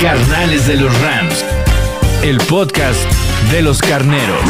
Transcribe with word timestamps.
Carnales 0.00 0.66
de 0.66 0.76
los 0.76 0.98
Rams. 1.02 1.44
El 2.22 2.38
podcast 2.48 2.98
de 3.52 3.60
los 3.60 3.82
carneros. 3.82 4.40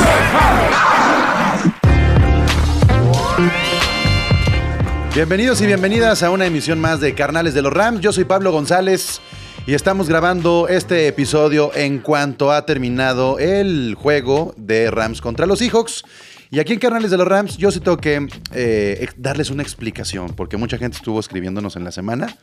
Bienvenidos 5.13 5.61
y 5.61 5.67
bienvenidas 5.67 6.23
a 6.23 6.31
una 6.31 6.47
emisión 6.47 6.79
más 6.79 7.01
de 7.01 7.17
Carnales 7.17 7.53
de 7.53 7.63
los 7.63 7.73
Rams. 7.73 8.01
Yo 8.01 8.13
soy 8.13 8.23
Pablo 8.23 8.53
González 8.53 9.21
y 9.67 9.75
estamos 9.75 10.09
grabando 10.09 10.69
este 10.69 11.09
episodio 11.09 11.73
en 11.75 11.99
cuanto 11.99 12.53
ha 12.53 12.65
terminado 12.65 13.41
el 13.41 13.97
juego 13.97 14.55
de 14.57 14.89
Rams 14.93 15.21
contra 15.21 15.47
los 15.47 15.59
Seahawks. 15.59 16.05
Y 16.53 16.61
aquí 16.61 16.75
en 16.75 16.79
Carnales 16.79 17.11
de 17.11 17.17
los 17.17 17.27
Rams 17.27 17.57
yo 17.57 17.73
sí 17.73 17.81
tengo 17.81 17.97
que 17.97 18.29
eh, 18.55 19.09
darles 19.17 19.51
una 19.51 19.65
explicación 19.65 20.33
porque 20.37 20.57
mucha 20.57 20.79
gente 20.79 20.97
estuvo 20.97 21.19
escribiéndonos 21.19 21.75
en 21.75 21.83
la 21.83 21.91
semana. 21.91 22.37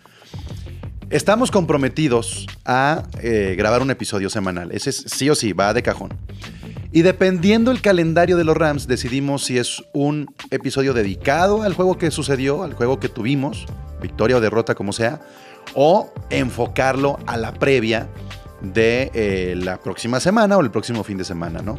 Estamos 1.09 1.52
comprometidos 1.52 2.47
a 2.66 3.03
eh, 3.22 3.56
grabar 3.58 3.81
un 3.81 3.92
episodio 3.92 4.30
semanal. 4.30 4.72
Ese 4.72 4.89
es 4.89 5.06
sí 5.08 5.30
o 5.30 5.36
sí, 5.36 5.53
va 5.53 5.73
de 5.73 5.81
cajón. 5.81 6.14
Y 6.92 7.02
dependiendo 7.02 7.72
el 7.72 7.81
calendario 7.81 8.38
de 8.38 8.44
los 8.44 8.58
Rams, 8.58 8.88
decidimos 8.88 9.45
si 9.45 9.58
es 9.58 9.83
un 9.94 10.33
episodio 10.52 10.94
dedicado 10.94 11.64
al 11.64 11.73
juego 11.73 11.98
que 11.98 12.11
sucedió, 12.11 12.64
al 12.64 12.73
juego 12.73 13.00
que 13.00 13.09
tuvimos, 13.09 13.66
victoria 14.02 14.38
o 14.38 14.42
derrota 14.42 14.75
como 14.75 14.94
sea, 14.94 15.22
o 15.73 16.11
enfocarlo 16.30 17.20
a 17.25 17.38
la 17.38 17.53
previa 17.53 18.09
de 18.61 19.11
eh, 19.14 19.55
la 19.58 19.80
próxima 19.80 20.20
semana 20.20 20.58
o 20.58 20.61
el 20.61 20.72
próximo 20.72 21.03
fin 21.03 21.17
de 21.17 21.23
semana, 21.23 21.61
¿no? 21.61 21.78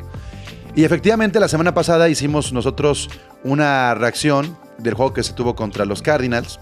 Y 0.74 0.84
efectivamente 0.84 1.40
la 1.40 1.48
semana 1.48 1.74
pasada 1.74 2.08
hicimos 2.08 2.52
nosotros 2.52 3.10
una 3.42 3.94
reacción 3.94 4.56
del 4.78 4.94
juego 4.94 5.12
que 5.12 5.22
se 5.22 5.32
tuvo 5.32 5.56
contra 5.56 5.84
los 5.84 6.02
Cardinals. 6.02 6.60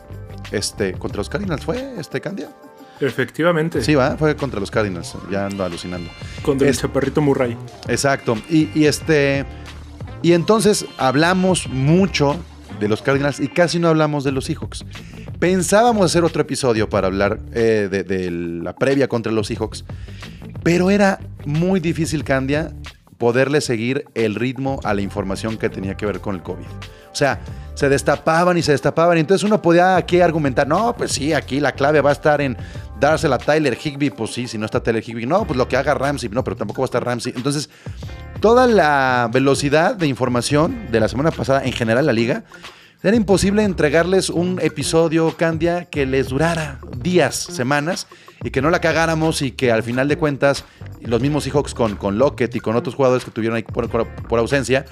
Este, 0.53 0.93
contra 0.95 1.19
los 1.19 1.29
Cardinals 1.29 1.65
fue 1.65 1.95
este 1.99 2.21
Candia. 2.21 2.49
Efectivamente. 3.01 3.83
Sí, 3.83 3.95
va, 3.95 4.17
fue 4.17 4.37
contra 4.37 4.59
los 4.61 4.71
Cardinals. 4.71 5.15
Ya 5.31 5.47
ando 5.47 5.65
alucinando. 5.65 6.11
Con 6.43 6.61
el 6.61 6.69
Es- 6.69 6.79
chaparrito 6.81 7.21
Murray. 7.21 7.57
Exacto. 7.89 8.37
Y, 8.49 8.69
y 8.75 8.87
este. 8.87 9.45
Y 10.23 10.33
entonces 10.33 10.87
hablamos 10.97 11.69
mucho 11.69 12.37
de 12.81 12.89
los 12.89 13.03
Cardinals 13.03 13.39
y 13.41 13.49
casi 13.49 13.79
no 13.79 13.89
hablamos 13.89 14.25
de 14.25 14.33
los 14.33 14.47
Seahawks. 14.47 14.85
Pensábamos 15.39 16.07
hacer 16.07 16.25
otro 16.25 16.41
episodio 16.43 16.89
para 16.89 17.09
hablar 17.09 17.39
eh, 17.53 17.89
de, 17.91 18.03
de 18.03 18.31
la 18.31 18.75
previa 18.75 19.07
contra 19.09 19.31
los 19.31 19.47
Seahawks, 19.49 19.85
pero 20.63 20.91
era 20.91 21.21
muy 21.45 21.79
difícil, 21.81 22.25
Candia, 22.25 22.73
poderle 23.19 23.61
seguir 23.61 24.05
el 24.15 24.35
ritmo 24.35 24.81
a 24.85 24.95
la 24.95 25.01
información 25.01 25.57
que 25.57 25.69
tenía 25.69 25.97
que 25.97 26.07
ver 26.07 26.21
con 26.21 26.35
el 26.35 26.43
COVID. 26.43 26.67
O 27.11 27.19
sea, 27.19 27.41
se 27.75 27.89
destapaban 27.89 28.59
y 28.59 28.63
se 28.63 28.73
destapaban. 28.73 29.17
Y 29.17 29.21
entonces 29.21 29.43
uno 29.43 29.63
podía 29.63 29.97
aquí 29.97 30.21
argumentar, 30.21 30.69
no, 30.69 30.95
pues 30.95 31.13
sí, 31.13 31.33
aquí 31.33 31.61
la 31.61 31.73
clave 31.73 32.03
va 32.03 32.11
a 32.11 32.13
estar 32.13 32.41
en 32.43 32.57
dársela 33.01 33.37
a 33.37 33.39
Tyler 33.39 33.79
Higby. 33.83 34.11
Pues 34.11 34.33
sí, 34.35 34.47
si 34.47 34.59
no 34.59 34.67
está 34.67 34.83
Tyler 34.83 35.03
Higby. 35.03 35.25
No, 35.25 35.47
pues 35.47 35.57
lo 35.57 35.67
que 35.67 35.77
haga 35.79 35.95
Ramsey. 35.95 36.29
No, 36.29 36.45
pero 36.45 36.57
tampoco 36.57 36.83
va 36.83 36.85
a 36.85 36.87
estar 36.87 37.05
Ramsey. 37.05 37.33
Entonces, 37.35 37.71
toda 38.41 38.67
la 38.67 39.31
velocidad 39.33 39.95
de 39.95 40.07
información 40.07 40.91
de 40.93 41.01
la 41.01 41.09
semana 41.09 41.31
pasada, 41.31 41.65
en 41.65 41.73
general 41.73 42.05
la 42.05 42.13
liga, 42.13 42.45
era 43.03 43.17
imposible 43.17 43.63
entregarles 43.63 44.31
un 44.31 44.59
episodio, 44.63 45.37
Candia, 45.37 45.85
que 45.85 46.07
les 46.07 46.29
durara 46.29 46.81
días, 46.99 47.35
semanas, 47.37 48.07
y 48.43 48.51
que 48.51 48.61
no 48.61 48.71
la 48.71 48.81
cagáramos 48.81 49.43
y 49.43 49.53
que 49.53 49.71
al 49.73 49.83
final 49.83 50.09
de 50.09 50.19
cuentas 50.19 50.65
los 51.01 51.21
mismos 51.21 51.45
Seahawks 51.45 51.73
con, 51.75 51.97
con 51.97 52.19
Lockett 52.19 52.55
y 52.57 52.61
con 52.61 52.75
otros 52.77 52.95
jugadores 52.95 53.25
que 53.25 53.31
tuvieron 53.31 53.57
ahí 53.57 53.63
por, 53.63 53.89
por- 53.89 54.09
por 54.09 54.39
ausencia, 54.39 54.85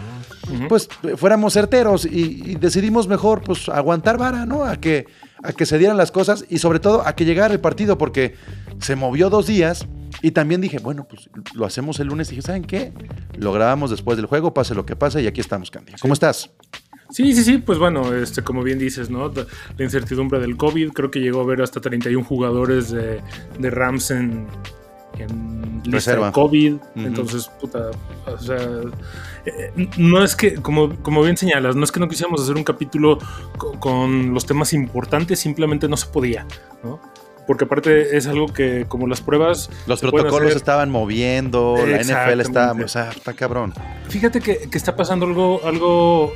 pues 0.68 0.88
fuéramos 1.16 1.52
certeros 1.54 2.04
y, 2.04 2.52
y 2.52 2.54
decidimos 2.56 3.08
mejor 3.08 3.42
pues 3.42 3.68
aguantar 3.68 4.18
vara, 4.18 4.46
¿no? 4.46 4.64
A 4.64 4.76
que, 4.76 5.06
a 5.42 5.52
que 5.52 5.66
se 5.66 5.78
dieran 5.78 5.96
las 5.96 6.10
cosas 6.12 6.44
y 6.48 6.58
sobre 6.58 6.80
todo 6.80 7.06
a 7.06 7.14
que 7.16 7.24
llegara 7.24 7.52
el 7.52 7.60
partido 7.60 7.98
porque 7.98 8.34
se 8.80 8.94
movió 8.96 9.30
dos 9.30 9.46
días 9.46 9.86
y 10.22 10.30
también 10.30 10.60
dije, 10.60 10.78
bueno, 10.78 11.06
pues 11.08 11.28
lo 11.54 11.66
hacemos 11.66 11.98
el 12.00 12.08
lunes 12.08 12.28
y 12.28 12.30
dije, 12.36 12.42
¿saben 12.42 12.64
qué? 12.64 12.92
Lo 13.36 13.52
grabamos 13.52 13.90
después 13.90 14.16
del 14.16 14.26
juego, 14.26 14.54
pase 14.54 14.74
lo 14.74 14.86
que 14.86 14.96
pase 14.96 15.22
y 15.22 15.26
aquí 15.26 15.40
estamos, 15.40 15.70
Candia. 15.70 15.96
¿Cómo 16.00 16.14
estás? 16.14 16.50
Sí, 17.14 17.32
sí, 17.32 17.44
sí, 17.44 17.58
pues 17.58 17.78
bueno, 17.78 18.12
este, 18.12 18.42
como 18.42 18.62
bien 18.64 18.78
dices, 18.78 19.08
¿no? 19.08 19.30
La 19.78 19.84
incertidumbre 19.84 20.40
del 20.40 20.56
COVID, 20.56 20.90
creo 20.92 21.10
que 21.12 21.20
llegó 21.20 21.40
a 21.40 21.44
haber 21.44 21.62
hasta 21.62 21.80
31 21.80 22.24
jugadores 22.24 22.90
de, 22.90 23.20
de 23.58 23.70
Rams 23.70 24.10
en, 24.10 24.46
en 25.18 25.74
lista 25.84 25.90
Reserva. 25.92 26.26
de 26.26 26.32
COVID. 26.32 26.74
Entonces, 26.96 27.46
puta, 27.60 27.90
o 28.26 28.38
sea, 28.38 28.56
eh, 29.46 29.88
no 29.96 30.24
es 30.24 30.34
que, 30.34 30.54
como, 30.56 30.96
como 31.02 31.22
bien 31.22 31.36
señalas, 31.36 31.76
no 31.76 31.84
es 31.84 31.92
que 31.92 32.00
no 32.00 32.08
quisiéramos 32.08 32.42
hacer 32.42 32.56
un 32.56 32.64
capítulo 32.64 33.18
co- 33.58 33.78
con 33.78 34.34
los 34.34 34.44
temas 34.44 34.72
importantes, 34.72 35.38
simplemente 35.38 35.88
no 35.88 35.96
se 35.96 36.08
podía, 36.08 36.46
¿no? 36.82 37.00
Porque 37.46 37.64
aparte 37.66 38.16
es 38.16 38.26
algo 38.26 38.46
que, 38.46 38.86
como 38.88 39.06
las 39.06 39.20
pruebas... 39.20 39.68
Los 39.86 40.00
protocolos 40.00 40.46
hacer- 40.48 40.56
estaban 40.56 40.90
moviendo, 40.90 41.76
la 41.76 41.98
NFL 41.98 42.40
Exactamente. 42.40 42.84
o 42.84 42.88
sea, 42.88 43.10
está 43.10 43.34
cabrón. 43.34 43.72
Fíjate 44.08 44.40
que, 44.40 44.68
que 44.70 44.78
está 44.78 44.96
pasando 44.96 45.26
algo, 45.26 45.60
algo, 45.64 46.32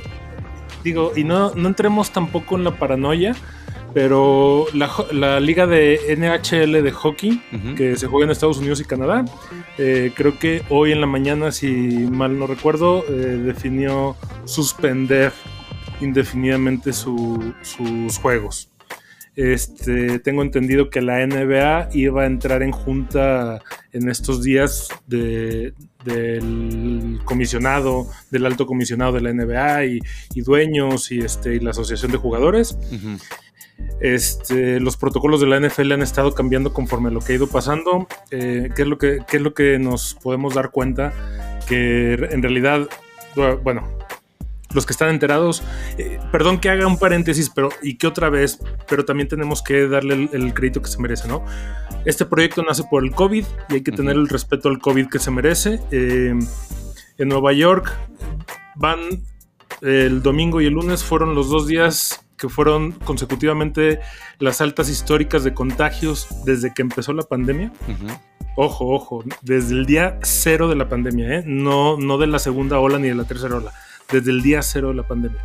digo, 0.83 1.11
y 1.15 1.23
no, 1.23 1.53
no 1.55 1.67
entremos 1.67 2.11
tampoco 2.11 2.55
en 2.55 2.63
la 2.63 2.71
paranoia, 2.77 3.35
pero 3.93 4.65
la, 4.73 4.89
la 5.11 5.39
liga 5.39 5.65
de 5.65 5.99
NHL 6.17 6.83
de 6.83 6.91
hockey, 6.91 7.41
que 7.75 7.95
se 7.95 8.07
juega 8.07 8.25
en 8.25 8.31
Estados 8.31 8.59
Unidos 8.59 8.79
y 8.81 8.85
Canadá, 8.85 9.25
eh, 9.77 10.11
creo 10.15 10.37
que 10.37 10.61
hoy 10.69 10.91
en 10.91 11.01
la 11.01 11.07
mañana, 11.07 11.51
si 11.51 11.67
mal 12.11 12.37
no 12.37 12.45
recuerdo, 12.47 13.03
eh, 13.09 13.11
definió 13.43 14.15
suspender 14.45 15.33
indefinidamente 16.01 16.93
su- 16.93 17.53
sus 17.61 18.17
juegos. 18.19 18.69
Este, 19.41 20.19
tengo 20.19 20.41
entendido 20.41 20.89
que 20.89 20.99
la 21.01 21.25
NBA 21.25 21.87
iba 21.93 22.23
a 22.23 22.25
entrar 22.25 22.61
en 22.61 22.71
junta 22.73 23.61
en 23.93 24.09
estos 24.09 24.43
días 24.43 24.89
de- 25.07 25.73
del 26.03 27.19
comisionado, 27.23 28.07
del 28.31 28.45
alto 28.45 28.65
comisionado 28.65 29.13
de 29.13 29.21
la 29.21 29.29
NBA 29.31 29.85
y, 29.85 29.99
y 30.35 30.41
dueños 30.41 31.09
y, 31.13 31.19
este, 31.19 31.55
y 31.55 31.61
la 31.61 31.69
asociación 31.71 32.11
de 32.11 32.17
jugadores. 32.17 32.77
Ujú. 32.91 33.17
Este, 34.01 34.81
los 34.81 34.97
protocolos 34.97 35.39
de 35.39 35.47
la 35.47 35.57
NFL 35.57 35.93
han 35.93 36.01
estado 36.01 36.33
cambiando 36.35 36.73
conforme 36.73 37.07
a 37.07 37.11
lo 37.13 37.21
que 37.21 37.31
ha 37.31 37.35
ido 37.37 37.47
pasando. 37.47 38.09
Eh, 38.31 38.69
¿qué, 38.75 38.81
es 38.81 38.87
lo 38.89 38.97
que, 38.97 39.19
qué 39.25 39.37
es 39.37 39.43
lo 39.43 39.53
que 39.53 39.79
nos 39.79 40.15
podemos 40.15 40.53
dar 40.53 40.71
cuenta? 40.71 41.13
Que 41.65 42.13
en 42.15 42.41
realidad, 42.43 42.89
bueno, 43.63 43.87
los 44.73 44.85
que 44.85 44.93
están 44.93 45.09
enterados, 45.09 45.63
eh, 45.97 46.19
perdón 46.31 46.59
que 46.59 46.69
haga 46.69 46.85
un 46.85 46.99
paréntesis, 46.99 47.49
pero 47.49 47.69
y 47.81 47.97
que 47.97 48.07
otra 48.07 48.29
vez, 48.29 48.59
pero 48.87 49.05
también 49.05 49.27
tenemos 49.27 49.61
que 49.61 49.87
darle 49.87 50.13
el, 50.13 50.29
el 50.31 50.53
crédito 50.53 50.81
que 50.81 50.89
se 50.89 50.99
merece, 50.99 51.27
¿no? 51.27 51.43
Este 52.05 52.25
proyecto 52.25 52.63
nace 52.63 52.83
por 52.89 53.03
el 53.03 53.11
COVID 53.11 53.45
y 53.69 53.73
hay 53.73 53.81
que 53.81 53.91
tener 53.91 54.15
el 54.15 54.29
respeto 54.29 54.69
al 54.69 54.79
COVID 54.79 55.07
que 55.07 55.19
se 55.19 55.31
merece. 55.31 55.79
Eh, 55.91 56.33
en 57.17 57.27
Nueva 57.27 57.51
York 57.53 57.91
van 58.75 58.99
el 59.81 60.21
domingo 60.21 60.61
y 60.61 60.65
el 60.65 60.73
lunes 60.73 61.03
fueron 61.03 61.35
los 61.35 61.49
dos 61.49 61.67
días 61.67 62.25
que 62.37 62.49
fueron 62.49 62.93
consecutivamente 62.93 63.99
las 64.39 64.61
altas 64.61 64.89
históricas 64.89 65.43
de 65.43 65.53
contagios 65.53 66.27
desde 66.45 66.73
que 66.73 66.81
empezó 66.81 67.13
la 67.13 67.23
pandemia. 67.23 67.71
Ojo, 68.55 68.87
ojo, 68.87 69.23
desde 69.41 69.73
el 69.73 69.85
día 69.85 70.19
cero 70.23 70.67
de 70.69 70.75
la 70.75 70.89
pandemia, 70.89 71.39
¿eh? 71.39 71.43
no, 71.45 71.97
no 71.97 72.17
de 72.17 72.27
la 72.27 72.39
segunda 72.39 72.79
ola 72.79 72.97
ni 72.97 73.09
de 73.09 73.15
la 73.15 73.25
tercera 73.25 73.57
ola, 73.57 73.73
desde 74.11 74.31
el 74.31 74.41
día 74.41 74.61
cero 74.61 74.89
de 74.89 74.95
la 74.95 75.07
pandemia. 75.07 75.39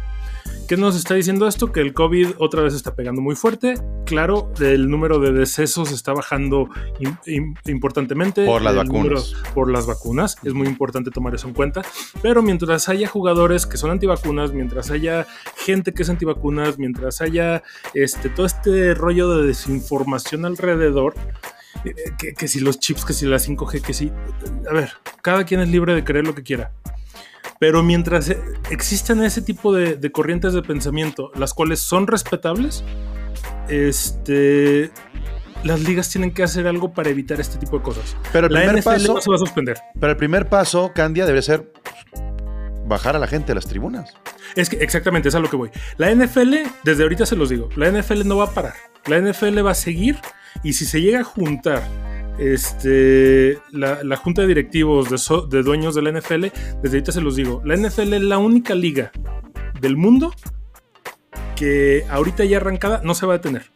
¿Qué 0.68 0.78
nos 0.78 0.96
está 0.96 1.14
diciendo 1.14 1.46
esto? 1.46 1.72
Que 1.72 1.80
el 1.80 1.92
COVID 1.92 2.36
otra 2.38 2.62
vez 2.62 2.72
está 2.72 2.94
pegando 2.94 3.20
muy 3.20 3.34
fuerte. 3.36 3.74
Claro, 4.06 4.50
el 4.60 4.88
número 4.88 5.18
de 5.18 5.30
decesos 5.30 5.92
está 5.92 6.14
bajando 6.14 6.68
im- 7.00 7.18
im- 7.26 7.54
importantemente. 7.66 8.46
Por 8.46 8.62
las 8.62 8.74
vacunas. 8.74 9.02
número- 9.32 9.52
por 9.54 9.70
las 9.70 9.86
vacunas. 9.86 10.36
Es 10.42 10.54
muy 10.54 10.66
importante 10.66 11.10
tomar 11.10 11.34
eso 11.34 11.48
en 11.48 11.54
cuenta. 11.54 11.82
Pero 12.22 12.42
mientras 12.42 12.88
haya 12.88 13.06
jugadores 13.08 13.66
que 13.66 13.76
son 13.76 13.90
antivacunas, 13.90 14.52
mientras 14.54 14.90
haya 14.90 15.26
gente 15.56 15.92
que 15.92 16.02
es 16.02 16.08
antivacunas, 16.08 16.78
mientras 16.78 17.20
haya 17.20 17.62
este, 17.92 18.30
todo 18.30 18.46
este 18.46 18.94
rollo 18.94 19.28
de 19.36 19.46
desinformación 19.48 20.46
alrededor, 20.46 21.14
eh, 21.84 21.94
que, 22.18 22.32
que 22.32 22.48
si 22.48 22.60
los 22.60 22.78
chips, 22.80 23.04
que 23.04 23.12
si 23.12 23.26
la 23.26 23.36
5G, 23.38 23.82
que 23.82 23.92
si... 23.92 24.10
A 24.70 24.72
ver, 24.72 24.92
cada 25.20 25.44
quien 25.44 25.60
es 25.60 25.68
libre 25.68 25.94
de 25.94 26.04
creer 26.04 26.26
lo 26.26 26.34
que 26.34 26.42
quiera. 26.42 26.72
Pero 27.58 27.82
mientras 27.82 28.34
existan 28.70 29.22
ese 29.22 29.42
tipo 29.42 29.72
de, 29.72 29.96
de 29.96 30.12
corrientes 30.12 30.52
de 30.52 30.62
pensamiento, 30.62 31.30
las 31.34 31.54
cuales 31.54 31.80
son 31.80 32.06
respetables, 32.06 32.84
este, 33.68 34.90
las 35.62 35.80
ligas 35.80 36.08
tienen 36.10 36.32
que 36.32 36.42
hacer 36.42 36.66
algo 36.66 36.92
para 36.92 37.10
evitar 37.10 37.40
este 37.40 37.58
tipo 37.58 37.78
de 37.78 37.82
cosas. 37.84 38.16
Pero 38.32 38.46
el 38.48 38.52
La 38.52 38.60
primer 38.60 38.78
NFL 38.80 38.88
paso, 38.90 39.14
no 39.14 39.20
se 39.20 39.30
va 39.30 39.36
a 39.36 39.38
suspender. 39.38 39.78
pero 39.98 40.10
el 40.12 40.16
primer 40.16 40.48
paso, 40.48 40.92
Candia, 40.94 41.26
debe 41.26 41.42
ser 41.42 41.72
bajar 42.86 43.16
a 43.16 43.18
la 43.18 43.26
gente 43.26 43.52
a 43.52 43.54
las 43.54 43.66
tribunas. 43.66 44.12
Es 44.56 44.68
que 44.68 44.76
exactamente 44.76 45.28
es 45.30 45.34
a 45.34 45.40
lo 45.40 45.48
que 45.48 45.56
voy. 45.56 45.70
La 45.96 46.14
NFL, 46.14 46.54
desde 46.82 47.02
ahorita 47.02 47.24
se 47.26 47.34
los 47.36 47.48
digo, 47.48 47.68
la 47.76 47.90
NFL 47.90 48.26
no 48.26 48.36
va 48.36 48.44
a 48.44 48.50
parar. 48.50 48.74
La 49.06 49.18
NFL 49.18 49.64
va 49.64 49.70
a 49.72 49.74
seguir 49.74 50.18
y 50.62 50.74
si 50.74 50.84
se 50.84 51.00
llega 51.00 51.20
a 51.20 51.24
juntar 51.24 51.82
este, 52.38 53.58
la, 53.72 54.02
la 54.02 54.16
junta 54.16 54.42
de 54.42 54.48
directivos 54.48 55.10
de, 55.10 55.18
so- 55.18 55.42
de 55.46 55.62
dueños 55.62 55.94
de 55.94 56.02
la 56.02 56.10
NFL, 56.12 56.46
desde 56.82 56.96
ahorita 56.98 57.12
se 57.12 57.20
los 57.20 57.36
digo, 57.36 57.62
la 57.64 57.76
NFL 57.76 58.14
es 58.14 58.22
la 58.22 58.38
única 58.38 58.74
liga 58.74 59.12
del 59.80 59.96
mundo 59.96 60.32
que 61.56 62.04
ahorita 62.10 62.44
ya 62.44 62.56
arrancada 62.58 63.00
no 63.04 63.14
se 63.14 63.26
va 63.26 63.34
a 63.34 63.36
detener. 63.38 63.70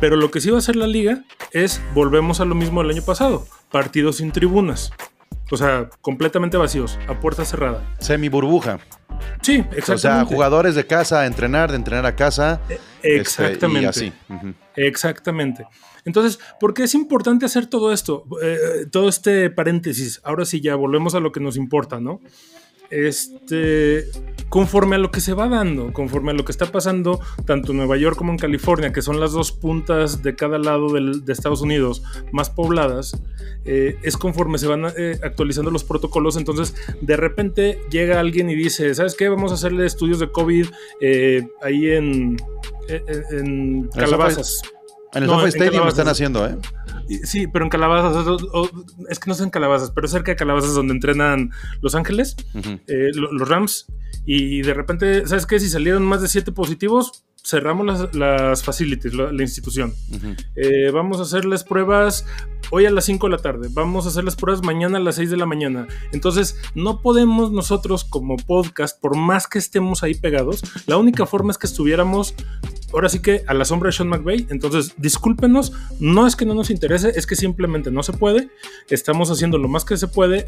Pero 0.00 0.16
lo 0.16 0.30
que 0.30 0.40
sí 0.40 0.50
va 0.50 0.56
a 0.56 0.60
hacer 0.60 0.76
la 0.76 0.86
liga 0.86 1.24
es 1.52 1.80
volvemos 1.94 2.40
a 2.40 2.44
lo 2.44 2.54
mismo 2.54 2.82
del 2.82 2.90
año 2.92 3.02
pasado, 3.02 3.46
partidos 3.70 4.16
sin 4.16 4.32
tribunas. 4.32 4.92
O 5.50 5.56
sea, 5.56 5.90
completamente 6.00 6.56
vacíos, 6.56 6.96
a 7.08 7.18
puerta 7.18 7.44
cerrada. 7.44 7.82
Semi 7.98 8.28
burbuja. 8.28 8.78
Sí, 9.42 9.64
exactamente. 9.72 9.92
O 9.94 9.98
sea, 9.98 10.24
jugadores 10.24 10.74
de 10.76 10.86
casa 10.86 11.22
a 11.22 11.26
entrenar, 11.26 11.70
de 11.70 11.76
entrenar 11.76 12.06
a 12.06 12.14
casa. 12.14 12.60
este, 12.68 13.16
Exactamente. 13.16 13.82
y 13.82 13.84
así. 13.86 14.12
Exactamente. 14.76 15.66
Entonces, 16.04 16.38
¿por 16.58 16.74
qué 16.74 16.84
es 16.84 16.94
importante 16.94 17.46
hacer 17.46 17.66
todo 17.66 17.92
esto? 17.92 18.24
Eh, 18.42 18.86
todo 18.90 19.08
este 19.08 19.50
paréntesis. 19.50 20.20
Ahora 20.24 20.44
sí, 20.44 20.60
ya 20.60 20.74
volvemos 20.76 21.14
a 21.14 21.20
lo 21.20 21.32
que 21.32 21.40
nos 21.40 21.56
importa, 21.56 22.00
¿no? 22.00 22.20
Este, 22.92 24.06
conforme 24.48 24.96
a 24.96 24.98
lo 24.98 25.12
que 25.12 25.20
se 25.20 25.32
va 25.32 25.48
dando, 25.48 25.92
conforme 25.92 26.32
a 26.32 26.34
lo 26.34 26.44
que 26.44 26.50
está 26.50 26.66
pasando 26.66 27.20
tanto 27.46 27.70
en 27.70 27.78
Nueva 27.78 27.96
York 27.96 28.16
como 28.16 28.32
en 28.32 28.38
California, 28.38 28.92
que 28.92 29.00
son 29.00 29.20
las 29.20 29.30
dos 29.30 29.52
puntas 29.52 30.22
de 30.24 30.34
cada 30.34 30.58
lado 30.58 30.92
del- 30.92 31.24
de 31.24 31.32
Estados 31.32 31.60
Unidos 31.60 32.02
más 32.32 32.50
pobladas, 32.50 33.12
eh, 33.64 33.96
es 34.02 34.16
conforme 34.16 34.58
se 34.58 34.66
van 34.66 34.86
eh, 34.96 35.20
actualizando 35.22 35.70
los 35.70 35.84
protocolos. 35.84 36.36
Entonces, 36.36 36.74
de 37.00 37.16
repente 37.16 37.78
llega 37.92 38.18
alguien 38.18 38.50
y 38.50 38.56
dice, 38.56 38.92
¿sabes 38.94 39.14
qué? 39.14 39.28
Vamos 39.28 39.52
a 39.52 39.54
hacerle 39.54 39.86
estudios 39.86 40.18
de 40.18 40.32
COVID 40.32 40.66
eh, 41.00 41.46
ahí 41.62 41.90
en, 41.92 42.36
en, 42.88 43.02
en 43.30 43.90
SoFi- 43.90 44.00
Calabazas. 44.00 44.62
En 45.14 45.22
el 45.24 45.28
No, 45.28 45.34
SoFi 45.40 45.48
Stadium 45.48 45.72
Calabazas. 45.72 45.98
están 45.98 46.08
haciendo, 46.08 46.46
¿eh? 46.46 46.56
Sí, 47.24 47.46
pero 47.48 47.64
en 47.64 47.70
Calabazas, 47.70 48.26
o- 48.26 48.36
o- 48.60 48.70
es 49.08 49.18
que 49.18 49.28
no 49.28 49.34
son 49.34 49.50
Calabazas, 49.50 49.90
pero 49.90 50.06
cerca 50.06 50.30
de 50.32 50.36
Calabazas 50.36 50.74
donde 50.74 50.94
entrenan 50.94 51.50
Los 51.80 51.94
Ángeles, 51.96 52.36
eh, 52.86 53.08
lo- 53.14 53.32
los 53.32 53.48
Rams, 53.48 53.86
y 54.24 54.62
de 54.62 54.74
repente, 54.74 55.26
¿sabes 55.26 55.46
qué? 55.46 55.58
Si 55.58 55.68
salieron 55.68 56.04
más 56.04 56.22
de 56.22 56.28
siete 56.28 56.52
positivos, 56.52 57.24
cerramos 57.42 57.86
las, 57.86 58.14
las 58.14 58.62
facilities, 58.62 59.14
la, 59.14 59.32
la 59.32 59.42
institución. 59.42 59.94
Eh, 60.54 60.90
vamos 60.92 61.18
a 61.18 61.22
hacerles 61.22 61.64
pruebas 61.64 62.26
hoy 62.70 62.84
a 62.86 62.90
las 62.90 63.06
5 63.06 63.26
de 63.26 63.30
la 63.32 63.38
tarde, 63.38 63.68
vamos 63.72 64.04
a 64.04 64.10
hacerles 64.10 64.36
pruebas 64.36 64.62
mañana 64.62 64.98
a 64.98 65.00
las 65.00 65.16
6 65.16 65.30
de 65.30 65.38
la 65.38 65.46
mañana. 65.46 65.88
Entonces, 66.12 66.54
no 66.74 67.00
podemos 67.00 67.50
nosotros 67.50 68.04
como 68.04 68.36
podcast, 68.36 69.00
por 69.00 69.16
más 69.16 69.48
que 69.48 69.58
estemos 69.58 70.02
ahí 70.04 70.14
pegados, 70.14 70.62
la 70.86 70.98
única 70.98 71.24
forma 71.26 71.50
es 71.50 71.56
que 71.58 71.66
estuviéramos 71.66 72.34
ahora 72.92 73.08
sí 73.08 73.20
que 73.20 73.42
a 73.46 73.54
la 73.54 73.64
sombra 73.64 73.88
de 73.88 73.92
Sean 73.92 74.08
McVay. 74.08 74.46
Entonces, 74.50 74.94
discúlpenos, 74.96 75.72
no 75.98 76.26
es 76.26 76.36
que 76.36 76.44
no 76.46 76.54
nos 76.54 76.70
interese, 76.70 77.12
es 77.14 77.26
que 77.26 77.36
simplemente 77.36 77.90
no 77.90 78.02
se 78.02 78.12
puede. 78.12 78.48
Estamos 78.88 79.30
haciendo 79.30 79.58
lo 79.58 79.68
más 79.68 79.84
que 79.84 79.96
se 79.96 80.08
puede. 80.08 80.46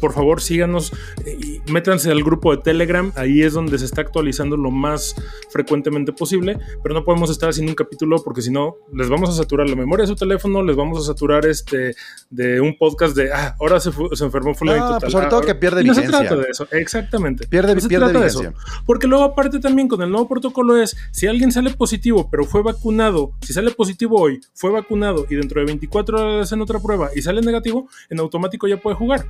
Por 0.00 0.12
favor, 0.12 0.40
síganos 0.40 0.92
y 1.26 1.60
métanse 1.70 2.10
al 2.10 2.22
grupo 2.24 2.54
de 2.54 2.62
Telegram. 2.62 3.12
Ahí 3.16 3.42
es 3.42 3.52
donde 3.52 3.78
se 3.78 3.84
está 3.84 4.00
actualizando 4.00 4.56
lo 4.56 4.70
más 4.70 5.14
frecuentemente 5.50 6.12
posible. 6.12 6.58
Pero 6.82 6.94
no 6.94 7.04
podemos 7.04 7.30
estar 7.30 7.48
haciendo 7.50 7.70
un 7.72 7.76
capítulo 7.76 8.22
porque 8.24 8.42
si 8.42 8.50
no, 8.50 8.76
les 8.92 9.08
vamos 9.08 9.30
a 9.30 9.32
saturar 9.32 9.68
la 9.68 9.76
memoria 9.76 10.02
de 10.04 10.08
su 10.08 10.16
teléfono, 10.16 10.62
les 10.62 10.76
vamos 10.76 10.98
a 10.98 11.06
saturar 11.06 11.46
este 11.46 11.94
de 12.30 12.60
un 12.60 12.76
podcast 12.76 13.16
de 13.16 13.32
ah, 13.32 13.54
ahora 13.60 13.78
se, 13.80 13.90
se 14.12 14.24
enfermó 14.24 14.54
fulanito 14.54 14.84
No, 14.86 14.90
tal. 14.92 15.00
pues 15.00 15.12
sobre 15.12 15.26
Ah, 15.26 15.28
todo 15.28 15.40
ahora- 15.40 15.52
que 15.52 15.58
pierde 15.58 15.82
Y 15.82 15.84
no 15.84 15.94
se 15.94 16.00
vigencia. 16.02 16.28
trata 16.28 16.42
de 16.42 16.50
eso, 16.50 16.66
exactamente. 16.72 17.46
Pierde, 17.46 17.74
No 17.74 17.80
se 17.80 17.88
pierde 17.88 18.06
trata 18.06 18.20
de 18.20 18.26
eso. 18.26 18.38
vigencia. 18.40 18.64
Porque 18.86 19.06
luego 19.06 19.24
aparte 19.24 19.58
también 19.60 19.86
con 19.88 20.02
el 20.02 20.10
nuevo 20.10 20.28
protocolo 20.28 20.76
es, 20.80 20.96
si 21.12 21.26
alguien 21.26 21.52
sale 21.52 21.68
positivo 21.70 21.83
pero 22.30 22.44
fue 22.44 22.62
vacunado, 22.62 23.32
si 23.42 23.52
sale 23.52 23.70
positivo 23.70 24.20
hoy, 24.20 24.40
fue 24.54 24.70
vacunado 24.70 25.26
y 25.28 25.34
dentro 25.34 25.60
de 25.60 25.66
24 25.66 26.18
horas 26.18 26.46
hacen 26.46 26.60
otra 26.60 26.80
prueba 26.80 27.10
y 27.14 27.22
sale 27.22 27.40
negativo, 27.40 27.88
en 28.10 28.20
automático 28.20 28.66
ya 28.68 28.80
puede 28.80 28.96
jugar. 28.96 29.26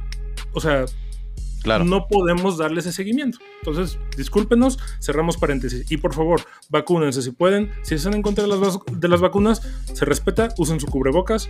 O 0.53 0.61
sea, 0.61 0.85
Claro. 1.63 1.85
no 1.85 2.09
podemos 2.09 2.59
darle 2.59 2.81
ese 2.81 2.93
seguimiento. 2.93 3.39
Entonces, 3.63 3.99
discúlpenos, 4.19 4.79
cerramos 5.01 5.39
paréntesis. 5.39 5.91
Y 5.91 5.97
por 5.97 6.13
favor, 6.13 6.43
vacúnense 6.69 7.23
si 7.23 7.31
pueden. 7.31 7.71
Si 7.83 7.95
están 7.95 8.13
en 8.13 8.21
contra 8.21 8.45
de 8.45 8.51
las, 8.51 8.79
de 8.93 9.09
las 9.09 9.21
vacunas, 9.23 9.63
se 9.93 10.05
respeta, 10.05 10.51
usen 10.59 10.79
su 10.79 10.87
cubrebocas, 10.89 11.49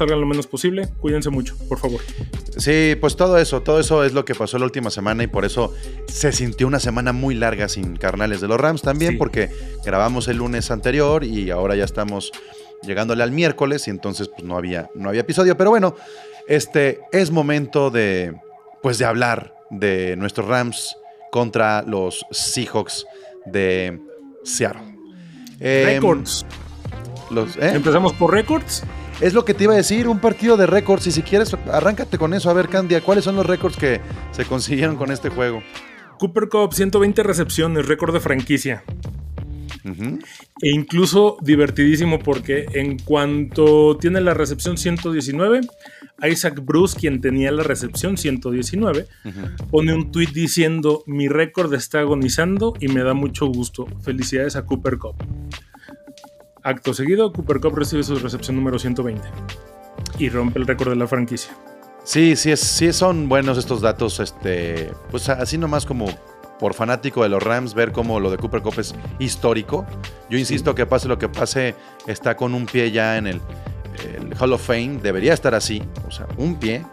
salgan 0.00 0.18
lo 0.20 0.26
menos 0.26 0.46
posible, 0.46 0.88
cuídense 0.98 1.28
mucho, 1.30 1.56
por 1.68 1.78
favor. 1.78 2.00
Sí, 2.56 2.96
pues 3.00 3.16
todo 3.16 3.36
eso, 3.38 3.60
todo 3.62 3.78
eso 3.80 4.02
es 4.02 4.12
lo 4.14 4.24
que 4.24 4.34
pasó 4.34 4.58
la 4.58 4.64
última 4.64 4.88
semana 4.90 5.22
y 5.22 5.26
por 5.26 5.44
eso 5.44 5.74
se 6.08 6.32
sintió 6.32 6.66
una 6.66 6.80
semana 6.80 7.12
muy 7.12 7.34
larga 7.34 7.68
sin 7.68 7.96
carnales 7.96 8.40
de 8.40 8.48
los 8.48 8.58
Rams 8.58 8.80
también, 8.82 9.12
Sí. 9.12 9.16
porque 9.18 9.50
grabamos 9.84 10.26
el 10.28 10.38
lunes 10.38 10.70
anterior 10.70 11.22
y 11.22 11.50
ahora 11.50 11.76
ya 11.76 11.84
estamos 11.84 12.32
llegándole 12.82 13.22
al 13.22 13.30
miércoles 13.30 13.86
y 13.88 13.90
entonces 13.90 14.28
pues 14.28 14.42
no 14.42 14.56
había, 14.56 14.88
no 14.94 15.10
había 15.10 15.20
episodio. 15.20 15.54
Pero 15.56 15.68
bueno, 15.68 15.94
este 16.48 17.00
es 17.12 17.30
momento 17.30 17.90
de 17.90 18.34
pues 18.82 18.96
de 18.98 19.04
hablar 19.04 19.54
de 19.68 20.16
nuestros 20.16 20.48
Rams 20.48 20.96
contra 21.30 21.82
los 21.82 22.24
Seahawks 22.30 23.04
de 23.44 24.00
Seattle. 24.44 24.96
Em, 25.60 25.84
Records. 25.86 26.46
los- 27.30 27.56
¿eh? 27.58 27.72
Empezamos 27.74 28.14
por 28.14 28.32
récords. 28.32 28.82
Es 29.20 29.34
lo 29.34 29.44
que 29.44 29.52
te 29.52 29.64
iba 29.64 29.74
a 29.74 29.76
decir, 29.76 30.08
un 30.08 30.18
partido 30.18 30.56
de 30.56 30.66
récords. 30.66 31.06
Y 31.06 31.12
si 31.12 31.22
quieres, 31.22 31.54
arráncate 31.70 32.16
con 32.16 32.32
eso. 32.32 32.48
A 32.48 32.54
ver, 32.54 32.68
Candia, 32.68 33.02
¿cuáles 33.02 33.24
son 33.24 33.36
los 33.36 33.46
récords 33.46 33.76
que 33.76 34.00
se 34.32 34.44
consiguieron 34.44 34.96
con 34.96 35.10
este 35.10 35.28
juego? 35.28 35.62
Cooper 36.18 36.48
Cup, 36.48 36.72
120 36.72 37.22
recepciones, 37.22 37.86
récord 37.86 38.12
de 38.14 38.20
franquicia. 38.20 38.82
E 40.62 40.70
incluso 40.74 41.38
divertidísimo 41.40 42.18
porque 42.18 42.66
en 42.72 42.98
cuanto 42.98 43.96
tiene 43.98 44.20
la 44.20 44.34
recepción 44.34 44.76
119, 44.76 45.60
Isaac 46.22 46.60
Bruce, 46.62 46.98
quien 46.98 47.20
tenía 47.20 47.50
la 47.50 47.62
recepción 47.62 48.18
119, 48.18 49.06
pone 49.70 49.94
un 49.94 50.12
tweet 50.12 50.28
diciendo: 50.34 51.02
Mi 51.06 51.28
récord 51.28 51.72
está 51.72 52.00
agonizando 52.00 52.74
y 52.78 52.88
me 52.88 53.02
da 53.02 53.14
mucho 53.14 53.46
gusto. 53.46 53.86
Felicidades 54.02 54.56
a 54.56 54.66
Cooper 54.66 54.98
Cup. 54.98 55.14
Acto 56.62 56.94
seguido, 56.94 57.32
Cooper 57.32 57.60
Cup 57.60 57.76
recibe 57.76 58.02
su 58.02 58.16
recepción 58.16 58.56
número 58.56 58.78
120 58.78 59.22
y 60.18 60.28
rompe 60.28 60.58
el 60.58 60.66
récord 60.66 60.90
de 60.90 60.96
la 60.96 61.06
franquicia. 61.06 61.52
Sí, 62.04 62.36
sí, 62.36 62.50
es, 62.50 62.60
sí 62.60 62.92
son 62.92 63.28
buenos 63.28 63.58
estos 63.58 63.80
datos. 63.80 64.20
Este, 64.20 64.90
pues 65.10 65.28
así 65.28 65.58
nomás 65.58 65.86
como 65.86 66.06
por 66.58 66.74
fanático 66.74 67.22
de 67.22 67.30
los 67.30 67.42
Rams, 67.42 67.72
ver 67.74 67.92
cómo 67.92 68.20
lo 68.20 68.30
de 68.30 68.36
Cooper 68.36 68.60
Cup 68.62 68.74
es 68.78 68.94
histórico. 69.18 69.86
Yo 70.28 70.38
insisto 70.38 70.74
que 70.74 70.86
pase 70.86 71.08
lo 71.08 71.18
que 71.18 71.28
pase, 71.28 71.74
está 72.06 72.36
con 72.36 72.54
un 72.54 72.66
pie 72.66 72.90
ya 72.90 73.16
en 73.16 73.26
el, 73.26 73.40
el 74.04 74.34
Hall 74.38 74.52
of 74.52 74.66
Fame. 74.66 74.98
Debería 75.02 75.32
estar 75.32 75.54
así. 75.54 75.82
O 76.06 76.10
sea, 76.10 76.26
un 76.36 76.56
pie. 76.56 76.84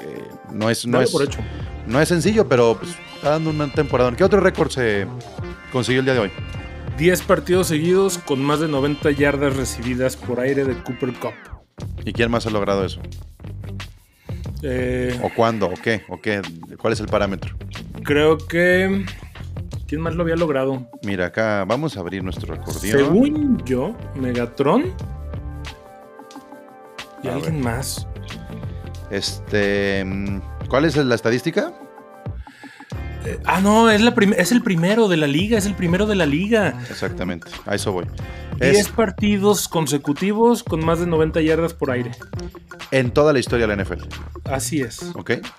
eh, 0.00 0.28
no 0.52 0.70
es, 0.70 0.86
no 0.86 1.00
es, 1.00 1.10
por 1.10 1.22
hecho. 1.24 1.40
no 1.86 2.00
es 2.00 2.08
sencillo, 2.08 2.48
pero 2.48 2.76
pues, 2.78 2.92
está 3.16 3.30
dando 3.30 3.50
una 3.50 3.72
temporada. 3.72 4.12
¿Qué 4.14 4.22
otro 4.24 4.40
récord 4.40 4.70
se 4.70 5.06
consiguió 5.72 6.00
el 6.00 6.04
día 6.06 6.14
de 6.14 6.20
hoy? 6.20 6.32
10 6.96 7.22
partidos 7.22 7.66
seguidos 7.68 8.18
con 8.18 8.42
más 8.42 8.60
de 8.60 8.68
90 8.68 9.10
yardas 9.12 9.56
recibidas 9.56 10.16
por 10.16 10.40
aire 10.40 10.64
de 10.64 10.82
Cooper 10.82 11.12
Cup. 11.14 11.34
¿Y 12.04 12.12
quién 12.12 12.30
más 12.30 12.46
ha 12.46 12.50
logrado 12.50 12.84
eso? 12.84 13.00
Eh, 14.62 15.18
¿O 15.22 15.28
cuándo? 15.34 15.66
¿O 15.66 15.74
qué? 15.74 16.02
¿O 16.08 16.20
qué? 16.20 16.40
¿Cuál 16.78 16.94
es 16.94 17.00
el 17.00 17.06
parámetro? 17.06 17.54
Creo 18.02 18.38
que. 18.38 19.04
¿Quién 19.86 20.00
más 20.00 20.14
lo 20.14 20.22
había 20.22 20.36
logrado? 20.36 20.88
Mira, 21.04 21.26
acá 21.26 21.64
vamos 21.66 21.96
a 21.96 22.00
abrir 22.00 22.24
nuestro 22.24 22.54
acordeón. 22.54 22.98
Según 22.98 23.58
yo, 23.64 23.94
Megatron. 24.16 24.94
Y 27.22 27.28
A 27.28 27.34
alguien 27.34 27.54
ver. 27.56 27.64
más. 27.64 28.06
Este, 29.10 30.02
mm, 30.04 30.40
¿cuál 30.68 30.86
es 30.86 30.96
la 30.96 31.14
estadística? 31.14 31.72
Eh, 33.26 33.38
ah, 33.44 33.60
no, 33.60 33.90
es, 33.90 34.00
la 34.00 34.14
prim- 34.14 34.34
es 34.36 34.52
el 34.52 34.62
primero 34.62 35.08
de 35.08 35.16
la 35.16 35.26
liga, 35.26 35.58
es 35.58 35.66
el 35.66 35.74
primero 35.74 36.06
de 36.06 36.14
la 36.14 36.26
liga. 36.26 36.80
Exactamente, 36.90 37.48
a 37.66 37.74
eso 37.74 37.92
voy. 37.92 38.06
10 38.60 38.76
Es 38.78 38.88
partidos 38.88 39.68
consecutivos 39.68 40.62
con 40.62 40.84
más 40.84 41.00
de 41.00 41.06
90 41.06 41.40
yardas 41.42 41.74
por 41.74 41.90
aire. 41.90 42.12
en 42.90 43.10
toda 43.10 43.32
la 43.32 43.38
historia 43.38 43.66
de 43.66 43.76
la 43.76 43.82
NFL, 43.84 44.04
Así 44.44 44.80
es. 44.80 45.02
¿ok? 45.14 45.30
En 45.30 45.40
toda 45.42 45.50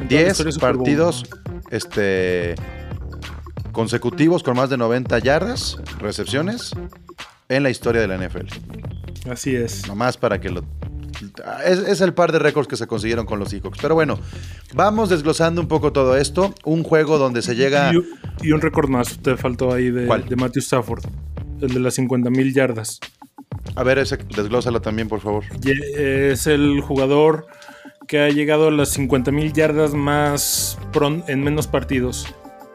la 0.00 0.06
10 0.08 0.28
historia 0.30 0.44
de 0.46 0.52
Super 0.52 0.72
Bowl. 0.74 0.78
partidos 0.84 1.24
este, 1.70 2.54
consecutivos 3.72 4.42
con 4.42 4.56
más 4.56 4.70
de 4.70 4.76
90 4.78 5.18
yardas, 5.18 5.76
recepciones, 5.98 6.72
en 7.48 7.62
la 7.62 7.70
historia 7.70 8.00
de 8.00 8.08
la 8.08 8.16
NFL. 8.16 8.46
Así 9.30 9.54
es. 9.54 9.86
Nomás 9.88 10.16
para 10.16 10.40
que 10.40 10.50
lo... 10.50 10.64
Es, 11.66 11.78
es 11.80 12.00
el 12.00 12.14
par 12.14 12.32
de 12.32 12.38
récords 12.38 12.66
que 12.68 12.76
se 12.76 12.86
consiguieron 12.86 13.26
con 13.26 13.38
los 13.38 13.50
Seahawks. 13.50 13.78
Pero 13.82 13.94
bueno, 13.94 14.18
vamos 14.74 15.08
desglosando 15.08 15.60
un 15.60 15.68
poco 15.68 15.92
todo 15.92 16.16
esto. 16.16 16.54
Un 16.64 16.82
juego 16.82 17.18
donde 17.18 17.42
se 17.42 17.54
llega... 17.56 17.92
Y, 17.94 18.48
y 18.48 18.52
un 18.52 18.60
récord 18.60 18.88
más 18.88 19.18
te 19.18 19.36
faltó 19.36 19.72
ahí 19.72 19.90
de, 19.90 20.06
¿Cuál? 20.06 20.28
de 20.28 20.36
Matthew 20.36 20.60
Stafford. 20.62 21.04
El 21.60 21.74
de 21.74 21.80
las 21.80 21.94
50 21.94 22.30
mil 22.30 22.52
yardas. 22.54 23.00
A 23.76 23.82
ver, 23.82 23.98
ese, 23.98 24.16
desglósalo 24.16 24.80
también, 24.80 25.08
por 25.08 25.20
favor. 25.20 25.44
Es 25.64 26.46
el 26.46 26.80
jugador 26.80 27.46
que 28.08 28.20
ha 28.20 28.28
llegado 28.30 28.68
a 28.68 28.70
las 28.70 28.88
50 28.90 29.30
mil 29.30 29.52
yardas 29.52 29.94
más 29.94 30.78
en 31.26 31.42
menos 31.44 31.66
partidos. 31.66 32.26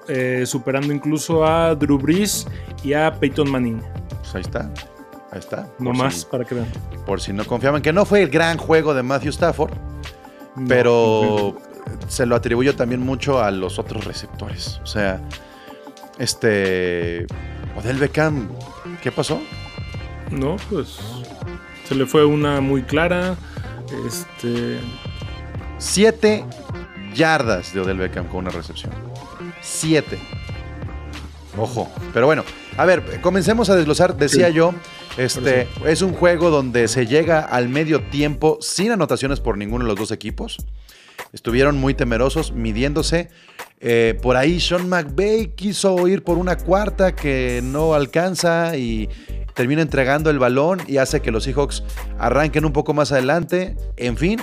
eh, 0.07 0.43
superando 0.45 0.93
incluso 0.93 1.43
a 1.45 1.73
Drew 1.73 1.97
Brees 1.97 2.45
y 2.83 2.93
a 2.93 3.11
Peyton 3.19 3.49
Manning. 3.49 3.81
Pues 4.21 4.35
ahí 4.35 4.41
está. 4.41 4.71
Ahí 5.31 5.39
está. 5.39 5.67
No 5.79 5.89
Por 5.91 5.97
más, 5.97 6.13
si- 6.13 6.25
para 6.27 6.45
que 6.45 6.53
vean. 6.55 6.67
por 7.07 7.19
si 7.19 7.33
no 7.33 7.43
confiaban, 7.45 7.81
que 7.81 7.91
no 7.91 8.05
fue 8.05 8.21
el 8.21 8.29
gran 8.29 8.57
juego 8.57 8.93
de 8.93 9.01
Matthew 9.01 9.31
Stafford, 9.31 9.73
No, 10.55 10.67
pero 10.67 11.57
se 12.07 12.25
lo 12.25 12.35
atribuyo 12.35 12.75
también 12.75 13.01
mucho 13.01 13.41
a 13.43 13.51
los 13.51 13.79
otros 13.79 14.05
receptores. 14.05 14.79
O 14.83 14.85
sea, 14.85 15.21
este. 16.19 17.25
Odell 17.77 17.97
Beckham, 17.97 18.47
¿qué 19.01 19.11
pasó? 19.11 19.41
No, 20.31 20.55
pues 20.69 20.97
se 21.87 21.95
le 21.95 22.05
fue 22.05 22.25
una 22.25 22.61
muy 22.61 22.83
clara. 22.83 23.35
Este, 24.07 24.79
Siete 25.77 26.45
yardas 27.13 27.73
de 27.73 27.81
Odell 27.81 27.97
Beckham 27.97 28.27
con 28.27 28.39
una 28.39 28.49
recepción. 28.49 28.91
Siete. 29.61 30.17
Ojo. 31.57 31.91
Pero 32.13 32.25
bueno, 32.25 32.43
a 32.77 32.85
ver, 32.85 33.21
comencemos 33.21 33.69
a 33.69 33.75
desglosar. 33.75 34.15
Decía 34.17 34.47
Sí. 34.47 34.53
yo, 34.53 34.73
este 35.17 35.67
es 35.85 36.01
un 36.01 36.13
juego 36.13 36.49
donde 36.49 36.87
se 36.87 37.07
llega 37.07 37.41
al 37.41 37.69
medio 37.69 38.01
tiempo 38.03 38.57
sin 38.61 38.91
anotaciones 38.91 39.39
por 39.39 39.57
ninguno 39.57 39.83
de 39.85 39.89
los 39.89 39.99
dos 39.99 40.11
equipos. 40.11 40.57
Estuvieron 41.33 41.77
muy 41.77 41.93
temerosos, 41.93 42.51
midiéndose. 42.53 43.29
Eh, 43.79 44.17
por 44.21 44.37
ahí 44.37 44.59
Sean 44.59 44.87
McVay 44.87 45.47
quiso 45.55 46.07
ir 46.07 46.23
por 46.23 46.37
una 46.37 46.57
cuarta 46.57 47.13
que 47.15 47.59
no 47.63 47.93
alcanza 47.93 48.77
y 48.77 49.09
termina 49.53 49.81
entregando 49.81 50.29
el 50.29 50.39
balón 50.39 50.81
y 50.87 50.97
hace 50.97 51.21
que 51.21 51.31
los 51.31 51.43
Seahawks 51.43 51.83
arranquen 52.17 52.65
un 52.65 52.71
poco 52.73 52.93
más 52.93 53.11
adelante. 53.11 53.75
En 53.97 54.17
fin, 54.17 54.41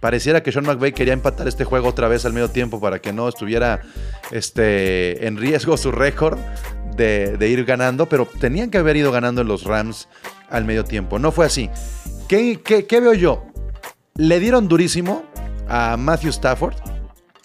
pareciera 0.00 0.42
que 0.42 0.50
Sean 0.52 0.64
McVay 0.66 0.92
quería 0.92 1.14
empatar 1.14 1.46
este 1.48 1.64
juego 1.64 1.88
otra 1.88 2.08
vez 2.08 2.24
al 2.26 2.32
medio 2.32 2.48
tiempo 2.48 2.80
para 2.80 3.00
que 3.00 3.12
no 3.12 3.28
estuviera 3.28 3.80
este, 4.32 5.26
en 5.26 5.36
riesgo 5.36 5.76
su 5.76 5.92
récord 5.92 6.38
de, 6.96 7.36
ir 7.48 7.64
ganando, 7.64 8.06
pero 8.08 8.26
tenían 8.40 8.70
que 8.70 8.78
haber 8.78 8.96
ido 8.96 9.10
ganando 9.12 9.44
los 9.44 9.64
Rams 9.64 10.08
al 10.50 10.64
medio 10.64 10.84
tiempo. 10.84 11.18
No 11.18 11.32
fue 11.32 11.46
así. 11.46 11.70
¿Qué, 12.28 12.60
qué- 12.62 12.86
qué 12.86 13.00
veo 13.00 13.14
yo? 13.14 13.44
Le 14.16 14.40
dieron 14.40 14.68
durísimo 14.68 15.24
a 15.72 15.96
Matthew 15.96 16.30
Stafford. 16.30 16.74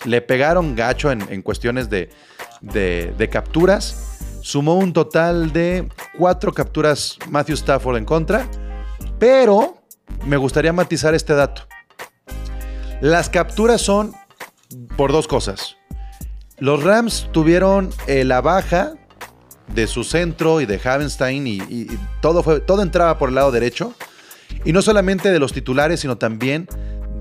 Le 0.06 0.22
pegaron 0.22 0.76
gacho 0.76 1.12
en, 1.12 1.42
cuestiones 1.42 1.90
de, 1.90 2.10
capturas. 3.32 4.40
Sumó 4.42 4.76
un 4.76 4.94
total 4.94 5.52
de 5.52 5.90
cuatro 6.18 6.54
capturas 6.54 7.18
Matthew 7.30 7.56
Stafford 7.56 7.98
en 7.98 8.06
contra. 8.06 8.46
Pero 9.18 9.82
me 10.26 10.38
gustaría 10.38 10.72
matizar 10.74 11.16
este 11.16 11.34
dato. 11.34 11.64
Las 13.02 13.30
capturas 13.30 13.82
son 13.82 14.14
por 14.96 15.12
dos 15.12 15.28
cosas. 15.28 15.78
Los 16.60 16.84
Rams 16.84 17.30
tuvieron 17.32 17.90
eh, 18.08 18.24
la 18.24 18.42
baja 18.42 18.94
de 19.74 19.86
su 19.88 20.04
centro 20.04 20.60
y 20.62 20.66
de 20.66 20.80
Havenstein 20.84 21.46
y, 21.46 21.58
y- 21.58 21.88
y 21.94 22.00
todo, 22.22 22.42
fue, 22.42 22.60
todo 22.60 22.82
entraba 22.82 23.18
por 23.18 23.30
el 23.30 23.36
lado 23.36 23.52
derecho. 23.52 23.94
Y 24.66 24.74
no 24.74 24.82
solamente 24.82 25.32
de 25.32 25.40
los 25.40 25.54
titulares, 25.54 26.00
sino 26.00 26.18
también 26.18 26.68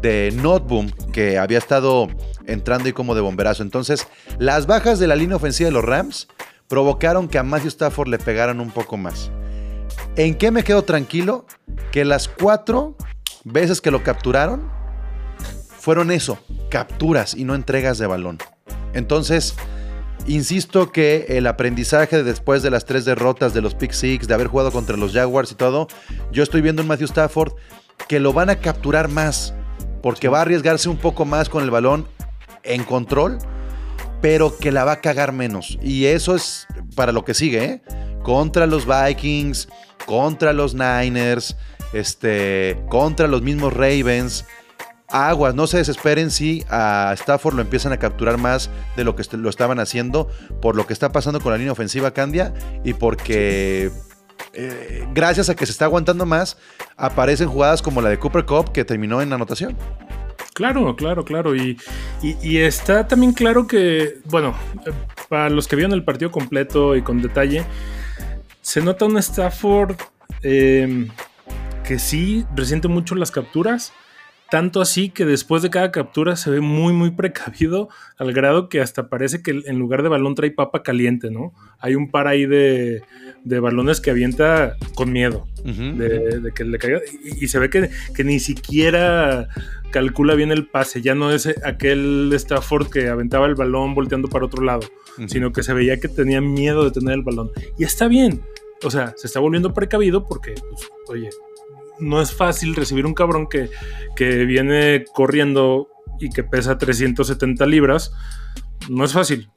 de 0.07 0.31
Notboom, 0.31 0.89
que 1.13 1.37
había 1.37 1.59
estado 1.59 2.07
entrando 2.47 2.89
y 2.89 2.93
como 2.93 3.17
de 3.17 3.21
bomberazo. 3.21 3.65
Entonces, 3.65 4.07
las 4.39 4.69
bajas 4.69 5.01
de 5.01 5.09
la 5.09 5.17
línea 5.17 5.35
ofensiva 5.35 5.67
de 5.67 5.73
los 5.73 5.85
Rams 5.85 6.29
provocaron 6.69 7.27
que 7.27 7.39
a 7.39 7.43
Matthew 7.43 7.69
Stafford 7.69 8.09
le 8.09 8.19
pegaran 8.19 8.61
un 8.61 8.71
poco 8.71 8.97
más. 8.97 9.33
¿En 10.15 10.37
qué 10.37 10.53
me 10.53 10.63
quedo 10.63 10.83
tranquilo? 10.83 11.45
Que 11.91 12.05
las 12.05 12.29
cuatro 12.29 12.97
veces 13.43 13.81
que 13.81 13.91
lo 13.91 14.05
capturaron 14.05 14.71
fueron 15.77 16.13
eso, 16.13 16.39
capturas 16.71 17.35
y 17.35 17.43
no 17.43 17.57
entregas 17.57 17.99
de 17.99 18.07
balón. 18.07 18.39
Entonces, 18.95 19.57
insisto 20.29 20.93
que 20.93 21.27
el 21.31 21.49
aprendizaje 21.49 22.23
después 22.23 22.63
de 22.63 22.71
las 22.71 22.85
tres 22.85 23.05
derrotas 23.05 23.55
de 23.55 23.61
los 23.61 23.75
Pick 23.75 23.91
Six, 23.91 24.29
de 24.29 24.35
haber 24.35 24.47
jugado 24.47 24.71
contra 24.71 24.97
los 24.97 25.13
Jaguars 25.13 25.51
y 25.51 25.57
todo, 25.57 25.89
yo 26.31 26.45
estoy 26.45 26.61
viendo 26.61 26.83
un 26.83 26.89
Matthew 26.89 27.07
Stafford 27.07 27.55
que 28.07 28.21
lo 28.21 28.33
van 28.33 28.51
a 28.51 28.61
capturar 28.61 29.09
más, 29.09 29.53
porque 30.07 30.29
va 30.29 30.39
a 30.39 30.43
arriesgarse 30.43 30.89
un 30.89 30.99
poco 30.99 31.25
más 31.25 31.49
con 31.49 31.65
el 31.65 31.71
balón 31.73 32.07
en 32.63 32.85
control, 32.85 33.39
pero 34.21 34.57
que 34.57 34.71
la 34.71 34.85
va 34.85 34.93
a 34.93 35.01
cagar 35.01 35.33
menos. 35.33 35.81
Y 35.83 36.05
eso 36.05 36.37
es 36.37 36.69
para 36.95 37.11
lo 37.11 37.25
que 37.25 37.35
sigue, 37.35 37.65
¿eh? 37.65 37.83
Contra 38.23 38.69
los 38.69 38.87
Vikings, 38.87 39.67
contra 40.05 40.53
los 40.53 40.75
Niners, 40.75 41.57
este, 41.93 42.81
contra 42.89 43.27
los 43.27 43.43
mismos 43.43 43.73
Ravens. 43.73 44.45
Aguas, 45.09 45.57
no 45.57 45.67
se 45.67 45.79
desesperen 45.79 46.31
si 46.31 46.65
a 46.71 47.13
Stafford 47.15 47.57
lo 47.57 47.63
empiezan 47.63 47.93
a 47.93 47.97
capturar 47.97 48.39
más 48.39 48.71
de 48.97 49.03
lo 49.03 49.17
que 49.17 49.25
lo 49.37 49.51
estaban 49.51 49.81
haciendo 49.81 50.29
por 50.63 50.77
lo 50.77 50.87
que 50.87 50.93
está 50.93 51.11
pasando 51.11 51.41
con 51.41 51.51
la 51.51 51.59
línea 51.59 51.73
ofensiva 51.73 52.13
Candia 52.13 52.55
y 52.85 52.95
porque 52.95 53.91
eh, 54.53 55.07
gracias 55.13 55.49
a 55.49 55.55
que 55.55 55.67
se 55.67 55.73
está 55.73 55.85
aguantando 55.85 56.25
más 56.25 56.57
aparecen 56.97 57.49
jugadas 57.49 57.83
como 57.83 58.01
la 58.01 58.09
de 58.09 58.19
Cooper 58.19 58.45
Cup 58.45 58.73
que 58.73 58.85
terminó 58.85 59.21
en 59.21 59.33
anotación. 59.33 59.77
Claro, 60.55 60.97
claro, 60.97 61.23
claro. 61.25 61.55
Y, 61.55 61.77
está 62.43 63.07
también 63.07 63.35
claro 63.35 63.67
que, 63.67 64.15
bueno, 64.25 64.55
para 65.29 65.51
los 65.51 65.69
que 65.69 65.77
vieron 65.77 65.93
el 65.93 66.03
partido 66.03 66.31
completo 66.31 66.97
y 66.97 67.03
con 67.03 67.21
detalle, 67.21 67.65
se 68.63 68.81
nota 68.81 69.05
un 69.05 69.19
Stafford 69.19 69.97
eh, 70.43 71.09
que 71.85 71.99
sí 71.99 72.47
resiente 72.55 72.89
mucho 72.89 73.15
las 73.15 73.31
capturas. 73.31 73.93
Tanto 74.51 74.81
así 74.81 75.11
que 75.11 75.25
después 75.25 75.63
de 75.63 75.71
cada 75.71 75.91
captura 75.91 76.37
se 76.37 76.51
ve 76.51 76.61
muy, 76.61 76.93
muy 76.93 77.11
precavido, 77.11 77.89
al 78.19 78.33
grado 78.33 78.69
que 78.69 78.81
hasta 78.81 79.09
parece 79.09 79.43
que 79.43 79.63
en 79.65 79.79
lugar 79.79 80.03
de 80.03 80.09
balón 80.09 80.35
trae 80.35 80.51
papa 80.51 80.83
caliente, 80.83 81.31
¿no? 81.31 81.53
Hay 81.79 81.95
un 81.95 82.11
par 82.11 82.29
ahí 82.29 82.47
de, 82.47 83.03
de 83.45 83.61
balones 83.61 84.01
que 84.01 84.11
avienta 84.11 84.77
con 84.95 85.13
miedo 85.13 85.47
de, 85.65 86.41
de 86.41 86.53
que 86.53 86.65
le 86.65 86.79
caiga. 86.79 87.01
Y, 87.25 87.45
y 87.45 87.49
se 87.49 87.59
ve 87.59 87.71
que, 87.71 87.91
que 88.15 88.25
ni 88.25 88.39
siquiera 88.39 89.49
calcula 89.91 90.35
bien 90.35 90.53
el 90.53 90.67
pase. 90.67 91.03
Ya 91.03 91.15
no 91.15 91.33
es 91.33 91.49
aquel 91.65 92.31
Stafford 92.35 92.89
que 92.89 93.09
aventaba 93.09 93.47
el 93.47 93.55
balón 93.55 93.95
volteando 93.95 94.29
para 94.29 94.47
otro 94.47 94.63
lado, 94.63 94.83
sino 95.27 95.53
que 95.53 95.63
se 95.63 95.73
veía 95.73 95.99
que 95.99 96.09
tenía 96.09 96.41
miedo 96.41 96.85
de 96.85 96.91
tener 96.91 97.15
el 97.15 97.23
balón. 97.23 97.51
Y 97.79 97.85
está 97.85 98.07
bien. 98.09 98.43
O 98.85 98.91
sea, 98.91 99.15
se 99.17 99.27
está 99.27 99.41
volviendo 99.41 99.73
precavido 99.73 100.29
porque, 100.29 100.55
pues, 100.69 100.91
oye, 101.09 101.31
no 101.99 102.21
es 102.21 102.33
fácil 102.33 102.75
recibir 102.75 103.07
un 103.07 103.15
cabrón 103.15 103.49
que, 103.49 103.71
que 104.15 104.45
viene 104.45 105.05
corriendo 105.15 105.89
y 106.21 106.31
que 106.31 106.45
pesa 106.45 106.79
370 106.79 107.67
libras. 107.67 108.13
No 108.89 109.05
es 109.05 109.13
fácil. 109.13 109.51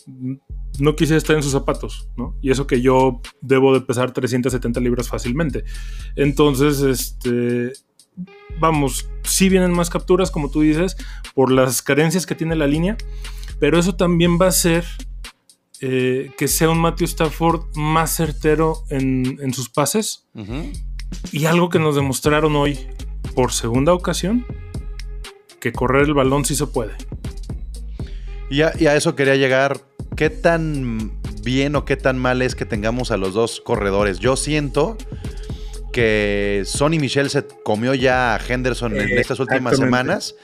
No 0.79 0.95
quise 0.95 1.15
estar 1.15 1.35
en 1.35 1.43
sus 1.43 1.51
zapatos, 1.51 2.09
¿no? 2.15 2.35
Y 2.41 2.51
eso 2.51 2.67
que 2.67 2.81
yo 2.81 3.21
debo 3.41 3.73
de 3.73 3.81
pesar 3.81 4.11
370 4.11 4.79
libras 4.79 5.09
fácilmente. 5.09 5.63
Entonces, 6.15 6.81
este, 6.81 7.73
vamos, 8.59 9.09
sí 9.23 9.49
vienen 9.49 9.71
más 9.71 9.89
capturas, 9.89 10.31
como 10.31 10.49
tú 10.49 10.61
dices, 10.61 10.95
por 11.33 11.51
las 11.51 11.81
carencias 11.81 12.25
que 12.25 12.35
tiene 12.35 12.55
la 12.55 12.67
línea, 12.67 12.97
pero 13.59 13.77
eso 13.77 13.95
también 13.95 14.37
va 14.39 14.45
a 14.45 14.49
hacer 14.49 14.85
eh, 15.81 16.31
que 16.37 16.47
sea 16.47 16.69
un 16.69 16.79
Matthew 16.79 17.05
Stafford 17.05 17.75
más 17.75 18.15
certero 18.15 18.83
en, 18.89 19.37
en 19.41 19.53
sus 19.53 19.69
pases. 19.69 20.27
Y 21.31 21.45
algo 21.45 21.69
que 21.69 21.79
nos 21.79 21.95
demostraron 21.95 22.55
hoy, 22.55 22.87
por 23.35 23.51
segunda 23.51 23.93
ocasión, 23.93 24.45
que 25.59 25.71
correr 25.71 26.05
el 26.05 26.13
balón 26.13 26.45
sí 26.45 26.55
se 26.55 26.67
puede. 26.67 26.93
Y 28.49 28.61
a, 28.61 28.73
y 28.79 28.87
a 28.87 28.95
eso 28.95 29.15
quería 29.15 29.35
llegar. 29.35 29.81
¿Qué 30.15 30.29
tan 30.29 31.11
bien 31.43 31.75
o 31.75 31.85
qué 31.85 31.95
tan 31.95 32.17
mal 32.17 32.41
es 32.41 32.55
que 32.55 32.65
tengamos 32.65 33.11
a 33.11 33.17
los 33.17 33.33
dos 33.33 33.61
corredores? 33.61 34.19
Yo 34.19 34.35
siento 34.35 34.97
que 35.91 36.63
Sonny 36.65 36.99
Michel 36.99 37.29
se 37.29 37.45
comió 37.63 37.93
ya 37.93 38.35
a 38.35 38.39
Henderson 38.39 38.95
en 38.95 39.17
estas 39.17 39.39
últimas 39.39 39.77
semanas 39.77 40.35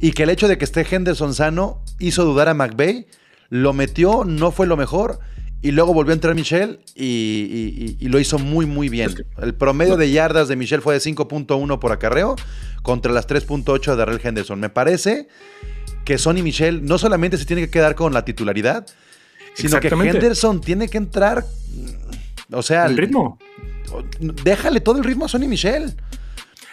y 0.00 0.12
que 0.12 0.24
el 0.24 0.30
hecho 0.30 0.48
de 0.48 0.58
que 0.58 0.64
esté 0.64 0.86
Henderson 0.88 1.34
sano 1.34 1.82
hizo 1.98 2.24
dudar 2.24 2.48
a 2.48 2.54
McVay 2.54 3.06
lo 3.48 3.72
metió, 3.72 4.24
no 4.24 4.50
fue 4.50 4.66
lo 4.66 4.76
mejor. 4.76 5.20
Y 5.62 5.70
luego 5.70 5.94
volvió 5.94 6.10
a 6.10 6.14
entrar 6.14 6.34
Michelle 6.34 6.80
y, 6.96 7.04
y- 7.04 7.96
y- 8.00 8.04
y 8.04 8.08
lo 8.08 8.18
hizo 8.18 8.38
muy, 8.38 8.66
muy 8.66 8.88
bien. 8.88 9.14
El 9.40 9.54
promedio 9.54 9.96
de 9.96 10.10
yardas 10.10 10.48
de 10.48 10.56
Michelle 10.56 10.82
fue 10.82 10.94
de 10.94 11.00
5.1 11.00 11.78
por 11.78 11.92
acarreo 11.92 12.34
contra 12.82 13.12
las 13.12 13.28
3.8 13.28 13.92
de 13.92 13.96
Darrell 13.96 14.20
Henderson. 14.22 14.58
Me 14.58 14.68
parece 14.70 15.28
que 16.04 16.18
Sonny 16.18 16.42
Michelle 16.42 16.80
no 16.82 16.98
solamente 16.98 17.38
se 17.38 17.44
tiene 17.44 17.62
que 17.62 17.70
quedar 17.70 17.94
con 17.94 18.12
la 18.12 18.24
titularidad, 18.24 18.86
sino 19.54 19.70
que. 19.80 19.88
Henderson 20.16 20.60
tiene 20.60 20.88
que 20.88 20.98
entrar. 20.98 21.44
O 22.50 22.62
sea, 22.62 22.86
El 22.86 22.96
ritmo. 22.96 23.38
déjale 24.44 24.80
todo 24.80 24.98
el 24.98 25.04
ritmo 25.04 25.26
a 25.26 25.28
Sonny 25.28 25.46
Michelle. 25.46 25.94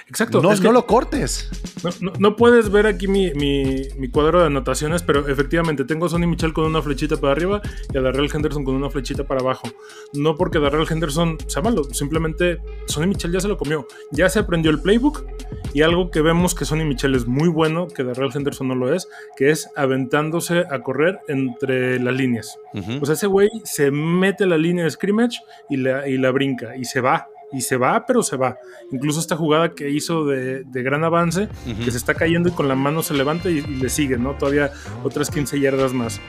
Exacto. 0.10 0.42
No, 0.42 0.51
es 0.51 0.60
que- 0.60 0.68
no 0.68 0.74
lo 0.74 0.86
cortes. 0.86 1.50
No, 1.84 1.89
no- 2.01 2.13
no 2.20 2.36
puedes 2.36 2.70
ver 2.72 2.88
aquí 2.88 3.08
mi, 3.08 3.32
mi- 3.36 3.84
mi 3.98 4.10
cuadro 4.10 4.42
de 4.42 4.48
anotaciones, 4.48 5.04
pero 5.04 5.28
efectivamente 5.28 5.86
tengo 5.86 6.08
a 6.08 6.10
Sonny 6.10 6.28
Michel 6.28 6.51
con 6.51 6.66
una 6.66 6.82
flechita 6.82 7.16
para 7.18 7.32
arriba 7.34 7.62
y 7.94 7.98
a 7.98 8.01
Darrell 8.01 8.30
Henderson 8.34 8.63
con 8.63 8.75
una 8.75 8.89
flechita 8.89 9.24
para 9.24 9.42
abajo. 9.42 9.70
No 10.13 10.36
porque 10.36 10.60
Darrell 10.60 10.88
Henderson 10.89 11.38
sea 11.48 11.62
malo, 11.62 11.84
simplemente 11.86 12.60
Sonny 12.88 13.08
Michel 13.08 13.32
ya 13.32 13.39
se 13.39 13.48
lo 13.48 13.58
comió. 13.58 13.88
Ya 14.12 14.28
se 14.30 14.39
aprendió 14.39 14.72
el 14.72 14.82
playbook 14.82 15.25
y 15.74 15.84
algo 15.84 16.10
que 16.12 16.22
vemos 16.22 16.56
que 16.56 16.66
Sonny 16.66 16.84
Michel 16.86 17.13
es 17.16 17.28
muy 17.28 17.48
bueno, 17.48 17.88
que 17.88 18.04
Darrell 18.04 18.32
Henderson 18.34 18.68
no 18.68 18.75
lo 18.75 18.94
es, 18.94 19.08
que 19.38 19.51
es 19.51 19.70
aventándose 19.75 20.66
a 20.72 20.82
correr 20.82 21.20
entre 21.28 22.00
las 22.00 22.16
líneas. 22.16 22.58
Ujú. 22.74 23.00
O 23.01 23.06
sea, 23.06 23.13
ese 23.13 23.28
güey 23.28 23.50
se 23.63 23.92
mete 23.92 24.46
la 24.48 24.58
línea 24.58 24.84
de 24.86 24.92
scrimmage 24.92 25.39
y 25.70 25.78
la, 25.78 26.08
y 26.08 26.18
la 26.18 26.32
brinca 26.32 26.75
y 26.75 26.86
se 26.86 27.00
va. 27.01 27.28
Y 27.51 27.62
se 27.62 27.77
va, 27.77 28.06
pero 28.06 28.22
se 28.22 28.38
va. 28.38 28.58
Incluso 28.91 29.20
esta 29.20 29.36
jugada 29.36 29.72
que 29.74 29.89
hizo 29.89 30.25
de, 30.25 30.63
de 30.63 30.84
gran 30.84 31.03
avance, 31.03 31.48
que 31.84 31.89
se 31.91 31.98
está 31.98 32.13
cayendo 32.13 32.50
y 32.50 32.51
con 32.51 32.68
la 32.68 32.75
mano 32.75 33.01
se 33.01 33.13
levanta 33.15 33.50
y, 33.50 33.58
y 33.58 33.62
le 33.62 33.89
sigue, 33.89 34.18
¿no? 34.18 34.34
Todavía 34.36 34.72
otras 35.03 35.29
15 35.32 35.60
yardas 35.60 35.94
más. 35.94 36.22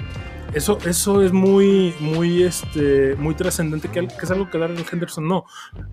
Eso, 0.55 0.79
eso 0.85 1.23
es 1.23 1.33
muy, 1.33 1.95
muy, 2.01 2.43
este, 2.43 3.15
muy 3.17 3.35
trascendente, 3.37 3.89
que, 3.89 4.01
es 4.21 4.31
algo 4.33 4.51
que 4.51 4.59
Darrell 4.59 4.85
Henderson 4.91 5.29
no. 5.29 5.45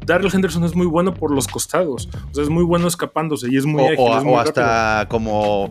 Darrell 0.06 0.32
Henderson 0.34 0.64
es 0.64 0.76
muy 0.76 0.88
bueno 0.88 1.14
por 1.14 1.30
los 1.32 1.48
costados. 1.48 2.10
O 2.32 2.34
sea, 2.34 2.44
es 2.44 2.50
muy 2.50 2.64
bueno 2.64 2.88
escapándose 2.88 3.48
y 3.52 3.58
es 3.58 3.66
muy 3.66 3.84
o, 3.84 3.86
ágil. 3.86 3.98
o- 4.00 4.18
es 4.18 4.24
muy 4.24 4.34
o 4.34 4.38
rápido. 4.38 4.64
hasta 4.66 5.08
como 5.10 5.70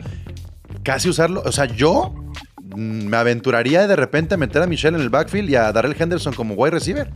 casi 0.85 1.09
usarlo. 1.09 1.43
O 1.45 1.51
sea, 1.51 1.65
yo 1.65 2.15
mm, 2.63 3.07
me 3.07 3.17
aventuraría 3.17 3.89
de 3.89 3.97
repente 3.97 4.35
a 4.35 4.37
meter 4.37 4.63
a 4.63 4.67
Michelle 4.69 4.97
en 4.97 5.03
el 5.03 5.11
backfield 5.11 5.51
y 5.51 5.57
a 5.57 5.73
Darrell 5.73 5.97
Henderson 5.99 6.35
como 6.35 6.55
wide 6.55 6.71
receiver. 6.73 7.11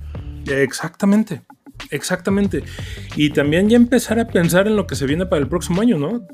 Exactamente, 0.48 1.42
exactamente. 1.90 2.62
Y 3.16 3.30
también 3.30 3.68
ya 3.68 3.76
empezar 3.76 4.18
a 4.18 4.26
pensar 4.26 4.66
en 4.66 4.76
lo 4.76 4.86
que 4.86 4.96
se 4.96 5.06
viene 5.06 5.26
para 5.26 5.42
el 5.42 5.48
próximo 5.48 5.80
año, 5.80 5.98
¿no? 5.98 6.26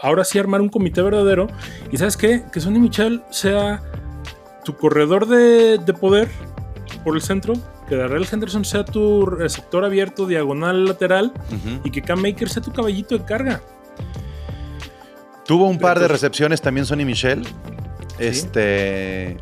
Ahora 0.00 0.24
sí 0.24 0.38
armar 0.38 0.60
un 0.60 0.68
comité 0.68 1.02
verdadero. 1.02 1.46
Y 1.90 1.96
sabes 1.96 2.16
qué? 2.16 2.42
Que 2.52 2.60
Sonny 2.60 2.78
Michel 2.78 3.22
sea 3.30 3.82
tu 4.64 4.76
corredor 4.76 5.26
de, 5.26 5.78
de 5.78 5.92
poder 5.92 6.28
por 7.04 7.14
el 7.14 7.22
centro, 7.22 7.54
que 7.88 7.96
Darrell 7.96 8.26
Henderson 8.30 8.64
sea 8.64 8.84
tu 8.84 9.26
receptor 9.26 9.84
abierto, 9.84 10.26
diagonal, 10.26 10.86
lateral, 10.86 11.32
y 11.84 11.90
que 11.90 12.02
Cam 12.02 12.20
Maker 12.20 12.48
sea 12.48 12.62
tu 12.62 12.72
caballito 12.72 13.16
de 13.16 13.24
carga. 13.24 13.60
Tuvo 15.46 15.66
un 15.66 15.78
par 15.78 16.00
de 16.00 16.08
recepciones 16.08 16.62
también 16.62 16.86
Sonny 16.86 17.04
Michel. 17.04 17.46
Este 18.18 19.36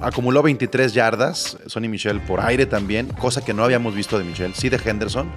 acumuló 0.00 0.42
23 0.42 0.92
yardas 0.92 1.58
Sonny 1.66 1.88
Michel 1.88 2.20
por 2.20 2.40
aire 2.40 2.66
también, 2.66 3.08
cosa 3.08 3.44
que 3.44 3.54
no 3.54 3.64
habíamos 3.64 3.94
visto 3.94 4.18
de 4.18 4.24
Michel, 4.24 4.54
sí 4.54 4.68
de 4.68 4.80
Henderson, 4.82 5.30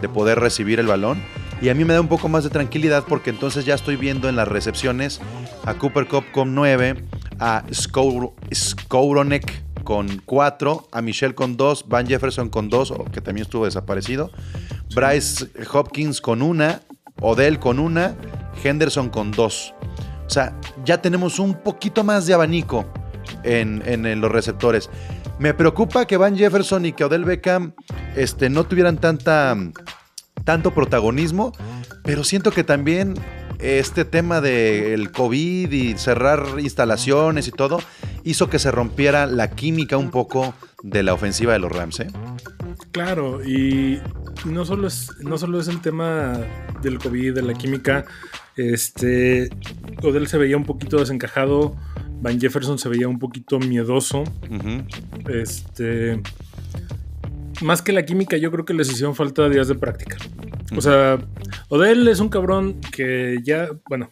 de 0.00 0.08
poder 0.08 0.40
recibir 0.40 0.80
el 0.80 0.86
balón. 0.86 1.22
Y 1.60 1.68
a 1.68 1.74
mí 1.74 1.84
me 1.84 1.94
da 1.94 2.00
un 2.00 2.08
poco 2.08 2.28
más 2.28 2.44
de 2.44 2.50
tranquilidad 2.50 3.04
porque 3.08 3.30
entonces 3.30 3.64
ya 3.64 3.74
estoy 3.74 3.96
viendo 3.96 4.28
en 4.28 4.36
las 4.36 4.48
recepciones 4.48 5.20
a 5.64 5.74
Cooper 5.74 6.08
Cup 6.08 6.24
con 6.32 6.54
9, 6.54 7.04
a 7.38 7.64
Skowronek 7.72 9.62
con 9.84 10.22
4, 10.24 10.88
a 10.90 11.02
Michel 11.02 11.34
con 11.34 11.56
2, 11.56 11.88
Van 11.88 12.06
Jefferson 12.06 12.48
con 12.48 12.68
2, 12.68 12.94
que 13.12 13.20
también 13.20 13.44
estuvo 13.44 13.64
desaparecido, 13.64 14.30
Bryce 14.94 15.48
Hopkins 15.72 16.20
con 16.20 16.42
una, 16.42 16.82
Odell 17.20 17.58
con 17.58 17.78
una, 17.78 18.16
Henderson 18.62 19.08
con 19.08 19.30
dos. 19.30 19.74
O 20.26 20.30
sea, 20.30 20.58
ya 20.84 21.00
tenemos 21.00 21.38
un 21.38 21.54
poquito 21.54 22.04
más 22.04 22.26
de 22.26 22.34
abanico 22.34 22.86
en, 23.44 24.20
los 24.20 24.30
receptores. 24.30 24.90
Me 25.38 25.54
preocupa 25.54 26.06
que 26.06 26.16
Van 26.16 26.36
Jefferson 26.36 26.86
y 26.86 26.92
que 26.92 27.04
Odell 27.04 27.24
Beckham 27.24 27.74
este, 28.16 28.50
no 28.50 28.64
tuvieran 28.64 28.98
tanta, 28.98 29.56
tanto 30.44 30.72
protagonismo, 30.72 31.52
pero 32.04 32.24
siento 32.24 32.50
que 32.50 32.64
también 32.64 33.14
este 33.58 34.04
tema 34.04 34.40
del 34.40 35.12
COVID 35.12 35.70
y 35.70 35.96
cerrar 35.96 36.44
instalaciones 36.58 37.46
y 37.46 37.52
todo 37.52 37.80
hizo 38.24 38.50
que 38.50 38.58
se 38.58 38.70
rompiera 38.70 39.26
la 39.26 39.50
química 39.50 39.96
un 39.96 40.10
poco 40.10 40.54
de 40.82 41.02
la 41.02 41.14
ofensiva 41.14 41.52
de 41.52 41.60
los 41.60 41.70
Rams. 41.70 42.00
¿eh? 42.00 42.08
Claro, 42.90 43.40
y 43.44 44.00
y 44.44 44.48
no 44.48 44.64
solo 44.64 44.88
es, 44.88 45.10
no 45.20 45.38
solo 45.38 45.60
es 45.60 45.68
el 45.68 45.80
tema 45.80 46.38
del 46.82 46.98
COVID, 46.98 47.34
de 47.34 47.42
la 47.42 47.54
química. 47.54 48.04
Este, 48.56 49.48
Odell 50.02 50.26
se 50.26 50.38
veía 50.38 50.56
un 50.56 50.64
poquito 50.64 50.98
desencajado, 50.98 51.76
Van 52.22 52.40
Jefferson 52.40 52.78
se 52.78 52.88
veía 52.88 53.08
un 53.08 53.18
poquito 53.18 53.58
miedoso. 53.58 54.22
Este, 55.28 56.22
más 57.60 57.82
que 57.82 57.92
la 57.92 58.04
química, 58.04 58.36
yo 58.36 58.52
creo 58.52 58.64
que 58.64 58.74
les 58.74 58.90
hicieron 58.90 59.16
falta 59.16 59.48
días 59.48 59.66
de 59.66 59.74
práctica. 59.74 60.16
O 60.76 60.80
sea, 60.80 61.18
Odell 61.68 62.06
es 62.06 62.20
un 62.20 62.28
cabrón 62.28 62.80
que 62.92 63.40
ya, 63.42 63.70
bueno, 63.88 64.10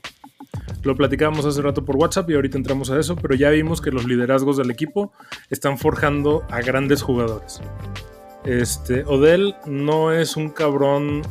lo 0.83 0.97
platicábamos 0.97 1.47
hace 1.47 1.63
rato 1.63 1.85
por 1.85 1.97
WhatsApp 1.97 2.29
y 2.31 2.35
ahorita 2.35 2.59
entramos 2.59 2.91
a 2.91 2.99
eso, 2.99 3.15
pero 3.15 3.37
ya 3.37 3.51
vimos 3.51 3.81
que 3.81 3.93
los 3.93 4.05
liderazgos 4.05 4.57
del 4.57 4.73
equipo 4.73 5.13
están 5.49 5.79
forjando 5.79 6.45
a 6.51 6.61
grandes 6.63 7.03
jugadores. 7.03 7.61
Este, 8.45 9.05
Odell 9.05 9.55
no 9.67 10.13
es 10.13 10.37
un 10.37 10.51
cabrón 10.51 11.23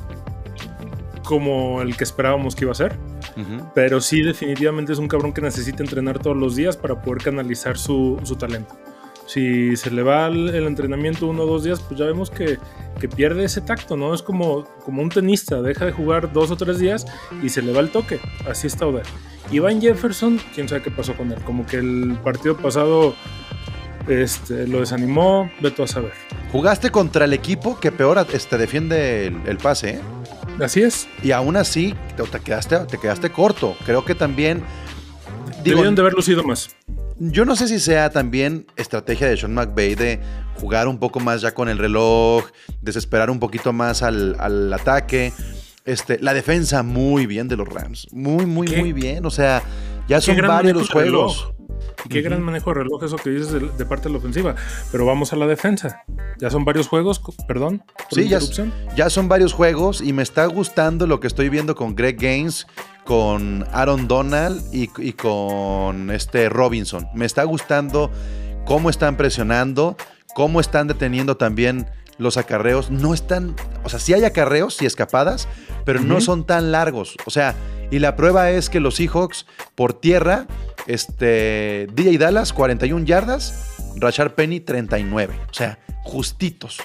como 1.25 1.81
el 1.81 1.97
que 1.97 2.05
esperábamos 2.05 2.55
que 2.55 2.63
iba 2.63 2.71
a 2.71 2.75
ser, 2.75 2.97
Ujú. 3.39 3.71
pero 3.73 4.01
sí 4.01 4.21
definitivamente 4.21 4.91
es 4.93 4.99
un 4.99 5.07
cabrón 5.07 5.33
que 5.33 5.41
necesita 5.41 5.83
entrenar 5.83 6.19
todos 6.19 6.35
los 6.35 6.55
días 6.55 6.75
para 6.77 7.01
poder 7.01 7.23
canalizar 7.23 7.77
su, 7.77 8.19
su 8.23 8.35
talento. 8.35 8.77
Si 9.25 9.75
se 9.75 9.91
le 9.91 10.01
va 10.01 10.25
el, 10.25 10.49
el 10.49 10.65
entrenamiento 10.65 11.27
uno 11.27 11.43
o 11.43 11.45
dos 11.45 11.63
días, 11.63 11.79
pues 11.81 11.99
ya 11.99 12.05
vemos 12.07 12.31
que, 12.31 12.57
que 12.99 13.07
pierde 13.07 13.43
ese 13.43 13.61
tacto, 13.61 13.95
¿no? 13.95 14.11
Es 14.15 14.23
como, 14.23 14.63
como 14.83 15.03
un 15.03 15.09
tenista, 15.09 15.61
deja 15.61 15.85
de 15.85 15.91
jugar 15.91 16.33
dos 16.33 16.49
o 16.49 16.55
tres 16.57 16.79
días 16.79 17.05
y 17.43 17.49
se 17.49 17.61
le 17.61 17.71
va 17.71 17.81
el 17.81 17.91
toque. 17.91 18.19
Así 18.49 18.65
está 18.65 18.87
Odell. 18.87 19.05
Iván 19.51 19.81
Jefferson, 19.81 20.39
quién 20.55 20.67
sabe 20.67 20.81
qué 20.81 20.89
pasó 20.89 21.15
con 21.15 21.31
él. 21.31 21.37
Como 21.43 21.63
que 21.65 21.77
el 21.77 22.17
partido 22.23 22.57
pasado 22.57 23.13
este, 24.07 24.67
lo 24.67 24.79
desanimó, 24.79 25.51
veto 25.61 25.83
a 25.83 25.87
saber. 25.87 26.13
Jugaste 26.51 26.89
contra 26.89 27.25
el 27.25 27.33
equipo 27.33 27.79
que 27.79 27.91
peor 27.91 28.25
este, 28.33 28.57
defiende 28.57 29.27
el, 29.27 29.37
el 29.45 29.57
pase, 29.57 29.89
¿eh? 29.91 29.99
Así 30.61 30.81
es. 30.81 31.07
Y 31.23 31.31
aún 31.31 31.55
así 31.55 31.95
te, 32.17 32.23
te 32.23 32.39
quedaste, 32.39 32.77
te 32.79 32.97
quedaste 32.97 33.29
corto. 33.31 33.75
Creo 33.85 34.03
que 34.05 34.15
también. 34.15 34.63
Digo, 35.63 35.77
Debieron 35.77 35.95
de 35.95 36.01
haber 36.01 36.13
lucido 36.13 36.43
más. 36.43 36.69
yo 37.19 37.43
no 37.45 37.55
sé 37.55 37.67
si 37.67 37.79
sea 37.79 38.09
también 38.11 38.65
estrategia 38.77 39.27
de 39.27 39.35
Sean 39.37 39.53
McVay 39.53 39.95
de 39.95 40.19
jugar 40.55 40.87
un 40.87 40.99
poco 40.99 41.19
más 41.19 41.41
ya 41.41 41.53
con 41.53 41.67
el 41.69 41.77
reloj, 41.77 42.45
desesperar 42.81 43.29
un 43.29 43.39
poquito 43.39 43.73
más 43.73 44.03
al, 44.03 44.35
al 44.39 44.71
ataque. 44.73 45.33
Este, 45.85 46.19
la 46.19 46.33
defensa 46.33 46.83
muy 46.83 47.25
bien 47.25 47.47
de 47.47 47.57
los 47.57 47.67
Rams. 47.67 48.07
Muy, 48.11 48.45
muy, 48.45 48.67
¿Qué? 48.67 48.77
muy 48.77 48.93
bien. 48.93 49.25
O 49.25 49.31
sea, 49.31 49.63
ya 50.07 50.21
son 50.21 50.37
varios 50.37 50.77
los 50.77 50.89
juegos. 50.89 51.37
reloj. 51.45 51.58
Y 52.05 52.09
qué 52.09 52.21
gran 52.21 52.41
manejo 52.41 52.69
de 52.71 52.75
reloj 52.83 53.03
eso 53.03 53.17
que 53.17 53.29
dices 53.29 53.51
de, 53.51 53.59
de 53.59 53.85
parte 53.85 54.05
de 54.05 54.11
la 54.11 54.17
ofensiva. 54.19 54.55
Pero 54.91 55.05
vamos 55.05 55.33
a 55.33 55.35
la 55.35 55.47
defensa. 55.47 56.03
Ya 56.39 56.49
son 56.49 56.65
varios 56.65 56.87
juegos, 56.87 57.21
perdón. 57.47 57.83
por 58.09 58.19
Sí, 58.19 58.27
ya, 58.27 58.39
ya 58.95 59.09
son 59.09 59.27
varios 59.27 59.53
juegos 59.53 60.01
y 60.01 60.13
me 60.13 60.23
está 60.23 60.45
gustando 60.45 61.07
lo 61.07 61.19
que 61.19 61.27
estoy 61.27 61.49
viendo 61.49 61.75
con 61.75 61.95
Greg 61.95 62.17
Gaines, 62.17 62.67
con 63.05 63.65
Aaron 63.71 64.07
Donald 64.07 64.63
y, 64.73 64.89
y 64.97 65.13
con 65.13 66.11
este 66.11 66.49
Robinson. 66.49 67.07
Me 67.13 67.25
está 67.25 67.43
gustando 67.43 68.11
cómo 68.65 68.89
están 68.89 69.17
presionando, 69.17 69.97
cómo 70.35 70.59
están 70.59 70.87
deteniendo 70.87 71.37
también 71.37 71.87
los 72.19 72.37
acarreos. 72.37 72.91
No 72.91 73.13
están, 73.13 73.55
o 73.83 73.89
sea, 73.89 73.99
sí 73.99 74.13
hay 74.13 74.23
acarreos 74.23 74.81
y 74.81 74.85
escapadas, 74.85 75.47
pero 75.85 76.01
no 76.01 76.21
son 76.21 76.45
tan 76.45 76.71
largos. 76.71 77.17
O 77.25 77.31
sea, 77.31 77.55
y 77.91 77.99
la 77.99 78.15
prueba 78.15 78.51
es 78.51 78.69
que 78.69 78.79
los 78.79 78.95
Seahawks 78.95 79.47
por 79.73 79.93
tierra, 79.93 80.45
este, 80.89 81.87
DJ 81.93 82.17
Dallas 82.17 82.51
41 82.51 83.05
yardas, 83.05 83.75
Rashard 83.97 84.31
Penny 84.33 84.59
39. 84.59 85.39
O 85.49 85.53
sea, 85.53 85.77
justitos. 86.03 86.79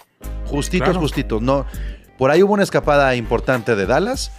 Justitos, 0.47 0.89
Claro. 0.89 1.01
justitos. 1.01 1.43
No, 1.43 1.67
por 2.19 2.31
ahí 2.31 2.43
hubo 2.43 2.53
una 2.53 2.63
escapada 2.63 3.17
importante 3.17 3.75
de 3.75 3.87
Dallas. 3.87 4.31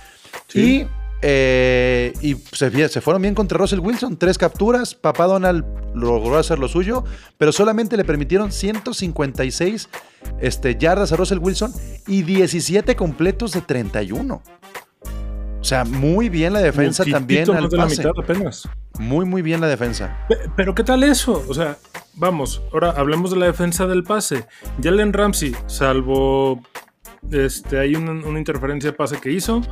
Sí. 0.47 0.81
Y, 0.83 0.87
eh, 1.21 2.13
y 2.21 2.35
se 2.35 3.01
fueron 3.01 3.21
bien 3.23 3.33
contra 3.33 3.57
Russell 3.57 3.79
Wilson. 3.79 4.17
Tres 4.17 4.37
capturas. 4.37 4.93
Papá 4.93 5.25
Donald 5.25 5.65
logró 5.95 6.37
hacer 6.37 6.59
lo 6.59 6.67
suyo. 6.67 7.03
Pero 7.37 7.51
solamente 7.51 7.97
le 7.97 8.03
permitieron 8.05 8.51
156 8.51 9.89
este, 10.39 10.75
yardas 10.75 11.11
a 11.11 11.15
Russell 11.15 11.39
Wilson 11.39 11.73
y 12.07 12.21
17 12.21 12.95
completos 12.95 13.53
de 13.53 13.61
31. 13.61 14.41
O 15.65 15.67
sea, 15.67 15.83
muy 15.83 16.29
bien 16.29 16.53
la 16.53 16.59
defensa 16.59 17.03
también 17.05 17.47
más 17.47 17.57
al 17.57 17.69
de 17.69 17.77
la 17.77 17.83
pase. 17.85 17.97
mitad 17.97 18.11
apenas. 18.23 18.69
Muy, 18.99 19.25
muy 19.25 19.41
bien 19.41 19.61
la 19.61 19.67
defensa. 19.67 20.15
Pe- 20.29 20.37
Pero 20.55 20.75
¿qué 20.75 20.83
tal 20.83 21.01
eso? 21.01 21.43
O 21.49 21.55
sea, 21.55 21.75
vamos, 22.13 22.61
ahora 22.71 22.91
hablemos 22.91 23.31
de 23.31 23.37
la 23.37 23.47
defensa 23.47 23.87
del 23.87 24.03
pase. 24.03 24.45
Jalen 24.83 25.11
Ramsey, 25.11 25.55
salvo 25.65 26.61
este, 27.31 27.79
hay 27.79 27.95
una, 27.95 28.11
una 28.11 28.37
interferencia 28.37 28.91
de 28.91 28.95
pase 28.95 29.17
que 29.19 29.31
hizo. 29.31 29.63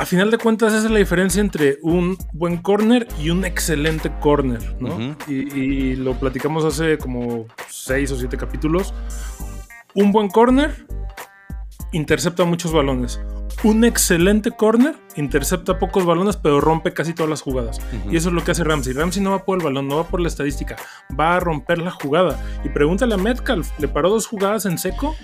A 0.00 0.04
final 0.04 0.32
de 0.32 0.38
cuentas, 0.38 0.72
esa 0.72 0.86
es 0.86 0.90
la 0.90 0.98
diferencia 0.98 1.40
entre 1.40 1.78
un 1.82 2.18
buen 2.32 2.56
corner 2.56 3.06
y 3.22 3.30
un 3.30 3.44
excelente 3.44 4.10
corner, 4.18 4.76
¿no? 4.80 5.14
Y, 5.28 5.34
y 5.56 5.94
lo 5.94 6.14
platicamos 6.18 6.64
hace 6.64 6.98
como 6.98 7.46
seis 7.68 8.10
o 8.10 8.16
siete 8.16 8.36
capítulos. 8.36 8.92
Un 9.94 10.10
buen 10.10 10.28
corner 10.28 10.86
intercepta 11.92 12.44
muchos 12.44 12.72
balones. 12.72 13.20
Un 13.62 13.84
excelente 13.84 14.50
corner 14.52 14.94
intercepta 15.16 15.78
pocos 15.78 16.06
balones, 16.06 16.36
pero 16.38 16.62
rompe 16.62 16.94
casi 16.94 17.12
todas 17.12 17.28
las 17.28 17.42
jugadas. 17.42 17.78
Y 18.10 18.16
eso 18.16 18.28
es 18.30 18.34
lo 18.34 18.42
que 18.42 18.52
hace 18.52 18.64
Ramsey. 18.64 18.94
Ramsey 18.94 19.22
no 19.22 19.32
va 19.32 19.44
por 19.44 19.58
el 19.58 19.64
balón, 19.64 19.86
no 19.86 19.96
va 19.96 20.04
por 20.04 20.20
la 20.20 20.28
estadística, 20.28 20.76
va 21.18 21.36
a 21.36 21.40
romper 21.40 21.78
la 21.78 21.90
jugada. 21.90 22.42
Y 22.64 22.70
pregúntale 22.70 23.12
a 23.14 23.18
Metcalf, 23.18 23.68
le 23.78 23.86
paró 23.88 24.08
dos 24.08 24.26
jugadas 24.26 24.64
en 24.64 24.78
seco 24.78 25.14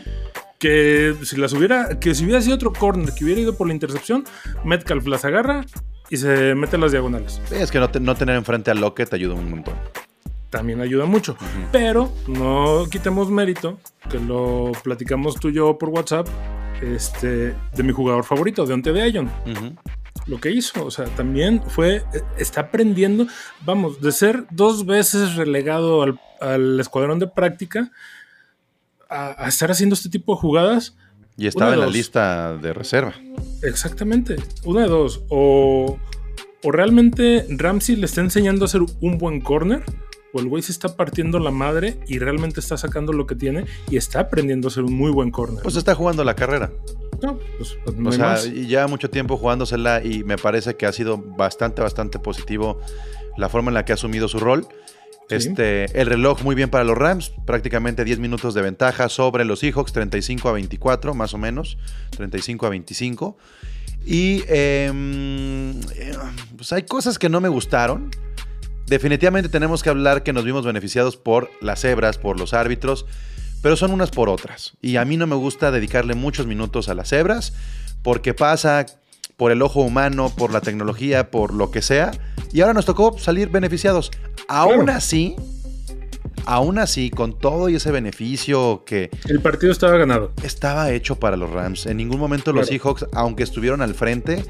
que 0.59 1.14
si 1.25 1.37
las 1.37 1.55
hubiera, 1.55 1.99
que 1.99 2.14
si 2.14 2.25
hubiera 2.25 2.42
sido 2.42 2.57
otro 2.57 2.72
corner 2.75 3.14
que 3.14 3.25
hubiera 3.25 3.40
ido 3.40 3.57
por 3.57 3.68
la 3.68 3.72
intercepción, 3.75 4.25
Metcalf 4.64 5.07
las 5.07 5.25
agarra 5.25 5.64
y 6.11 6.18
se 6.18 6.55
mete 6.55 6.77
en 6.77 6.83
las 6.83 6.92
diagonales. 6.92 7.40
Es 7.51 7.70
que 7.70 7.79
no, 7.79 7.88
te- 7.90 8.01
no 8.01 8.14
tener 8.16 8.37
enfrente 8.37 8.70
a 8.70 8.75
Lockett 8.75 9.14
ayuda 9.14 9.35
un 9.35 9.49
montón. 9.49 9.75
También 10.51 10.83
ayuda 10.83 11.07
mucho. 11.07 11.37
Pero 11.72 12.12
no 12.27 12.85
quitemos 12.90 13.31
mérito, 13.31 13.79
que 14.11 14.18
lo 14.20 14.72
platicamos 14.85 15.37
tú 15.40 15.49
y 15.49 15.55
yo 15.55 15.77
por 15.79 15.88
WhatsApp, 15.88 16.29
este, 16.82 17.54
de 17.74 17.82
mi 17.82 17.92
jugador 17.92 18.24
favorito, 18.24 18.66
de 18.66 18.74
Onte 18.74 18.92
de 18.92 19.02
Ayon. 19.02 19.30
Lo 20.26 20.40
que 20.40 20.50
hizo, 20.50 20.84
o 20.84 20.90
sea, 20.90 21.04
también 21.06 21.62
fue, 21.68 21.96
eh, 21.96 22.22
está 22.38 22.62
aprendiendo, 22.62 23.26
vamos, 23.64 24.00
de 24.00 24.10
ser 24.12 24.44
dos 24.50 24.84
veces 24.86 25.36
relegado 25.36 26.02
al, 26.02 26.20
al 26.40 26.80
escuadrón 26.80 27.18
de 27.18 27.28
práctica 27.28 27.92
a, 29.08 29.44
a 29.44 29.48
estar 29.48 29.70
haciendo 29.70 29.94
este 29.94 30.08
tipo 30.08 30.34
de 30.34 30.40
jugadas, 30.40 30.96
Y 31.36 31.46
estaba 31.46 31.74
en 31.74 31.80
la 31.80 31.84
dos. 31.86 31.94
lista 31.94 32.56
de 32.56 32.72
reserva. 32.72 33.14
Exactamente. 33.62 34.36
Una 34.64 34.82
de 34.82 34.88
dos. 34.88 35.22
O, 35.28 35.98
o 36.64 36.72
realmente 36.72 37.46
Ramsey 37.50 37.94
le 37.96 38.06
está 38.06 38.20
enseñando 38.22 38.64
a 38.64 38.68
ser 38.68 38.80
un 39.00 39.18
buen 39.18 39.40
corner. 39.40 39.84
O 40.32 40.40
el 40.40 40.48
güey 40.48 40.62
se 40.62 40.72
está 40.72 40.96
partiendo 40.96 41.38
la 41.38 41.50
madre 41.50 41.98
y 42.06 42.18
realmente 42.18 42.60
está 42.60 42.76
sacando 42.76 43.12
lo 43.12 43.26
que 43.26 43.34
tiene 43.34 43.64
y 43.90 43.96
está 43.96 44.20
aprendiendo 44.20 44.68
a 44.68 44.70
ser 44.70 44.84
un 44.84 44.94
muy 44.94 45.10
buen 45.10 45.30
corner. 45.30 45.62
Pues 45.62 45.76
está 45.76 45.94
jugando 45.94 46.24
la 46.24 46.34
carrera. 46.34 46.72
no, 47.22 47.38
pues, 47.56 47.78
pues, 47.84 47.96
no 47.96 48.10
O 48.10 48.12
sea, 48.12 48.36
ya 48.44 48.86
mucho 48.86 49.08
tiempo 49.08 49.36
jugándosela 49.36 50.04
y 50.04 50.24
me 50.24 50.36
parece 50.36 50.76
que 50.76 50.86
ha 50.86 50.92
sido 50.92 51.18
bastante, 51.18 51.80
bastante 51.80 52.18
positivo 52.18 52.80
la 53.36 53.48
forma 53.48 53.70
en 53.70 53.74
la 53.74 53.84
que 53.84 53.92
ha 53.92 53.94
asumido 53.94 54.28
su 54.28 54.38
rol. 54.38 54.66
Sí. 55.28 55.34
Este, 55.34 56.00
el 56.00 56.06
reloj 56.06 56.42
muy 56.42 56.54
bien 56.54 56.70
para 56.70 56.84
los 56.84 56.96
Rams, 56.96 57.32
prácticamente 57.44 58.04
10 58.04 58.20
minutos 58.20 58.54
de 58.54 58.62
ventaja 58.62 59.08
sobre 59.08 59.44
los 59.44 59.58
Seahawks, 59.58 59.92
35 59.92 60.48
a 60.48 60.52
24 60.52 61.14
más 61.14 61.34
o 61.34 61.38
menos, 61.38 61.78
35 62.16 62.66
a 62.66 62.68
25. 62.70 63.36
Y 64.04 64.44
em, 64.46 65.80
eh, 65.96 66.16
pues 66.56 66.72
hay 66.72 66.82
cosas 66.84 67.18
que 67.18 67.28
no 67.28 67.40
me 67.40 67.48
gustaron. 67.48 68.10
Definitivamente 68.87 69.49
tenemos 69.49 69.83
que 69.83 69.90
hablar 69.90 70.22
que 70.22 70.33
nos 70.33 70.44
vimos 70.44 70.64
beneficiados 70.64 71.16
por 71.16 71.51
las 71.61 71.81
cebras, 71.81 72.18
por 72.18 72.38
los 72.38 72.55
árbitros, 72.55 73.07
pero 73.62 73.75
son 73.77 73.90
unas 73.90 74.11
por 74.11 74.29
otras. 74.29 74.75
Y 74.81 74.96
a 74.96 75.05
mí 75.05 75.16
no 75.16 75.27
me 75.27 75.35
gusta 75.35 75.70
dedicarle 75.70 76.14
muchos 76.14 76.46
minutos 76.46 76.88
a 76.88 76.94
las 76.94 77.09
cebras 77.09 77.53
porque 78.03 78.33
pasa 78.35 78.87
por 79.37 79.51
el 79.51 79.61
ojo 79.62 79.81
humano, 79.83 80.33
por 80.37 80.53
la 80.53 80.61
tecnología, 80.61 81.31
por 81.31 81.53
lo 81.53 81.70
que 81.70 81.83
sea. 81.83 82.12
Y 82.53 82.61
ahora 82.61 82.75
nos 82.75 82.87
tocó 82.87 83.18
salir 83.18 83.49
beneficiados. 83.49 84.11
Aún 84.49 84.85
Claro. 84.85 84.92
así, 84.99 85.35
aún 86.44 86.79
así, 86.79 87.11
con 87.11 87.37
todo 87.38 87.68
y 87.68 87.75
ese 87.75 87.90
beneficio 87.90 88.85
que 88.87 89.11
El 89.29 89.40
partido 89.42 89.72
estaba 89.72 89.96
ganado. 89.99 90.33
estaba 90.44 90.90
hecho 90.92 91.16
para 91.16 91.37
los 91.37 91.51
Rams. 91.51 91.87
En 91.87 91.96
ningún 91.96 92.20
momento 92.20 92.53
los. 92.53 92.68
Seahawks, 92.68 93.07
aunque 93.12 93.42
estuvieron 93.42 93.83
al 93.83 93.94
frente, 93.94 94.44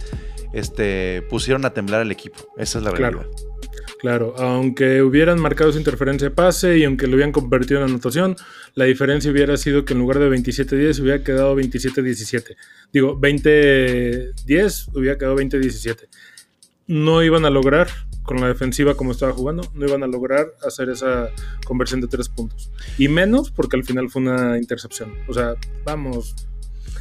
este, 0.52 1.22
pusieron 1.30 1.64
a 1.64 1.70
temblar 1.70 2.02
al 2.02 2.12
equipo. 2.12 2.36
Esa 2.58 2.78
es 2.78 2.84
la 2.84 2.90
realidad. 2.90 3.22
Claro, 3.22 3.36
aunque 4.08 5.02
hubieran 5.02 5.40
marcado 5.40 5.72
su 5.72 5.78
interferencia 5.78 6.34
pase 6.34 6.78
y 6.78 6.84
aunque 6.84 7.06
lo 7.06 7.14
hubieran 7.14 7.32
convertido 7.32 7.80
en 7.80 7.90
anotación, 7.90 8.36
la 8.74 8.84
diferencia 8.84 9.30
hubiera 9.30 9.56
sido 9.56 9.84
que 9.84 9.94
en 9.94 10.00
lugar 10.00 10.18
de 10.18 10.30
27-10 10.30 11.00
hubiera 11.00 11.22
quedado 11.22 11.56
27-17. 11.56 12.56
Digo, 12.92 13.18
20-10 13.20 14.90
hubiera 14.94 15.18
quedado 15.18 15.36
20-17. 15.36 16.08
No 16.88 17.22
iban 17.22 17.44
a 17.44 17.50
lograr, 17.50 17.88
con 18.26 18.40
la 18.40 18.48
defensiva 18.48 18.96
como 18.96 19.12
estaba 19.12 19.32
jugando, 19.32 19.62
no 19.74 19.86
iban 19.86 20.02
a 20.02 20.06
lograr 20.06 20.46
hacer 20.66 20.90
esa 20.90 21.30
conversión 21.64 22.00
de 22.00 22.08
tres 22.08 22.28
puntos. 22.28 22.70
Y 22.98 23.08
menos 23.08 23.50
porque 23.50 23.76
al 23.76 23.84
final 23.84 24.10
fue 24.10 24.22
una 24.22 24.58
intercepción. 24.58 25.14
O 25.28 25.32
sea, 25.32 25.54
vamos, 25.84 26.34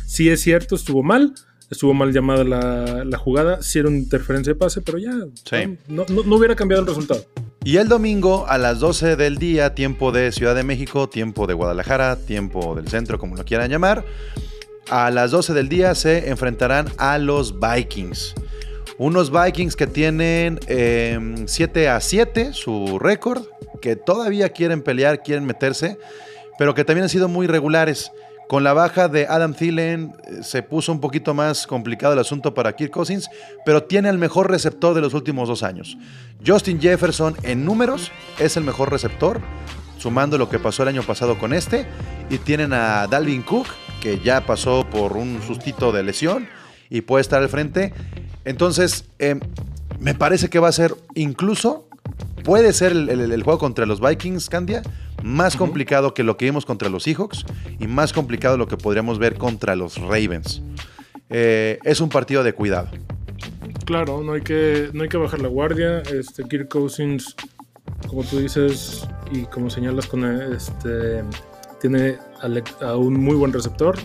sí 0.06 0.30
es 0.30 0.42
cierto, 0.42 0.76
estuvo 0.76 1.04
mal. 1.04 1.34
Estuvo 1.70 1.94
mal 1.94 2.14
llamada 2.14 2.44
la, 2.44 3.04
la 3.06 3.18
jugada, 3.18 3.62
sí 3.64 3.80
era 3.80 3.88
una 3.90 3.98
interferencia 3.98 4.54
de 4.54 4.60
pase, 4.60 4.82
pero 4.82 4.98
ya 5.00 5.12
Sí. 5.50 5.78
no, 5.88 6.06
no- 6.10 6.24
no 6.24 6.36
hubiera 6.36 6.56
cambiado 6.56 6.82
el 6.84 6.88
resultado. 6.88 7.26
Y 7.64 7.78
el 7.78 7.88
domingo 7.88 8.46
a 8.48 8.60
las 8.60 8.80
12 8.80 9.16
del 9.16 9.38
día, 9.38 9.74
tiempo 9.74 10.12
de 10.12 10.32
Ciudad 10.32 10.54
de 10.54 10.64
México, 10.64 11.10
tiempo 11.10 11.48
de 11.48 11.56
Guadalajara, 11.56 12.16
tiempo 12.18 12.76
del 12.76 12.88
centro, 12.88 13.18
como 13.18 13.36
lo 13.36 13.44
quieran 13.44 13.72
llamar, 13.72 14.06
a 14.90 15.10
las 15.10 15.32
12 15.32 15.54
del 15.54 15.68
día 15.68 15.96
se 15.96 16.30
enfrentarán 16.30 16.88
a 16.98 17.18
los 17.18 17.56
Vikings. 17.60 18.36
Unos 19.00 19.32
Vikings 19.32 19.76
que 19.76 19.88
tienen 19.88 20.60
eh, 20.68 21.20
7 21.48 21.90
a 21.90 22.00
7, 22.00 22.52
su 22.54 23.00
récord, 23.00 23.44
que 23.82 23.96
todavía 23.96 24.50
quieren 24.50 24.84
pelear, 24.84 25.24
quieren 25.24 25.46
meterse, 25.46 25.98
pero 26.60 26.76
que 26.76 26.86
también 26.86 27.04
han 27.04 27.10
sido 27.10 27.28
muy 27.28 27.48
regulares. 27.48 28.12
Con 28.48 28.64
la 28.64 28.74
baja 28.74 29.08
de 29.08 29.26
Adam 29.28 29.54
Thielen 29.56 30.14
eh, 30.26 30.44
se 30.44 30.62
puso 30.62 30.92
un 30.92 31.00
poquito 31.00 31.34
más 31.34 31.66
complicado 31.66 32.14
el 32.14 32.20
asunto 32.20 32.54
para 32.54 32.76
Kirk 32.76 32.92
Cousins, 32.92 33.28
pero 33.66 33.84
tiene 33.84 34.10
el 34.10 34.18
mejor 34.20 34.52
receptor 34.52 34.94
de 34.94 35.02
los 35.02 35.14
últimos 35.16 35.48
dos 35.48 35.64
años. 35.64 35.98
Justin 36.46 36.80
Jefferson 36.80 37.36
en 37.44 37.66
números 37.66 38.12
es 38.40 38.56
el 38.56 38.64
mejor 38.64 38.92
receptor, 38.92 39.42
sumando 39.98 40.38
lo 40.38 40.48
que 40.48 40.60
pasó 40.60 40.84
el 40.84 40.90
año 40.90 41.02
pasado 41.02 41.40
con 41.40 41.54
este. 41.54 41.88
Y 42.30 42.38
tienen 42.38 42.72
a 42.74 43.08
Dalvin 43.08 43.42
Cook, 43.42 43.66
que 44.02 44.20
ya 44.20 44.46
pasó 44.46 44.86
por 44.92 45.14
un 45.18 45.42
sustito 45.42 45.92
de 45.92 46.04
lesión 46.04 46.48
y 46.90 47.02
puede 47.02 47.22
estar 47.22 47.42
al 47.42 47.50
frente. 47.50 47.94
Entonces, 48.46 49.06
eh, 49.18 49.40
me 50.00 50.14
parece 50.14 50.50
que 50.52 50.60
va 50.60 50.68
a 50.68 50.72
ser 50.72 50.94
incluso, 51.16 51.88
puede 52.44 52.74
ser 52.74 52.92
el, 52.92 53.10
el- 53.10 53.32
el 53.32 53.42
juego 53.44 53.58
contra 53.58 53.88
los 53.88 54.00
Vikings, 54.00 54.50
Candia, 54.50 54.84
más 55.26 55.58
complicado 55.58 56.14
que 56.14 56.24
lo 56.24 56.38
que 56.38 56.46
vimos 56.46 56.66
contra 56.66 56.88
los 56.88 57.04
Seahawks 57.04 57.46
y 57.80 57.88
más 57.88 58.14
complicado 58.14 58.58
lo 58.58 58.68
que 58.68 58.78
podríamos 58.78 59.18
ver 59.18 59.36
contra 59.38 59.76
los 59.76 59.98
Ravens. 59.98 60.62
Eh, 61.30 61.80
es 61.84 62.00
un 62.00 62.10
partido 62.10 62.44
de 62.44 62.54
cuidado. 62.54 62.90
Claro, 63.86 64.22
no 64.24 64.34
hay 64.34 64.42
que, 64.42 64.90
no 64.94 65.04
hay 65.04 65.10
que 65.10 65.18
bajar 65.18 65.42
la 65.42 65.48
guardia. 65.48 66.00
Este, 66.02 66.44
Kirk 66.44 66.70
Cousins, 66.70 67.36
como 68.08 68.24
tú 68.24 68.38
dices 68.40 69.08
y 69.32 69.42
como 69.46 69.70
señalas, 69.70 70.06
con 70.06 70.24
este, 70.54 71.24
tiene 71.82 72.18
al- 72.42 72.64
a 72.82 72.96
un 72.96 73.20
muy 73.20 73.36
buen 73.36 73.52
receptor. 73.52 73.98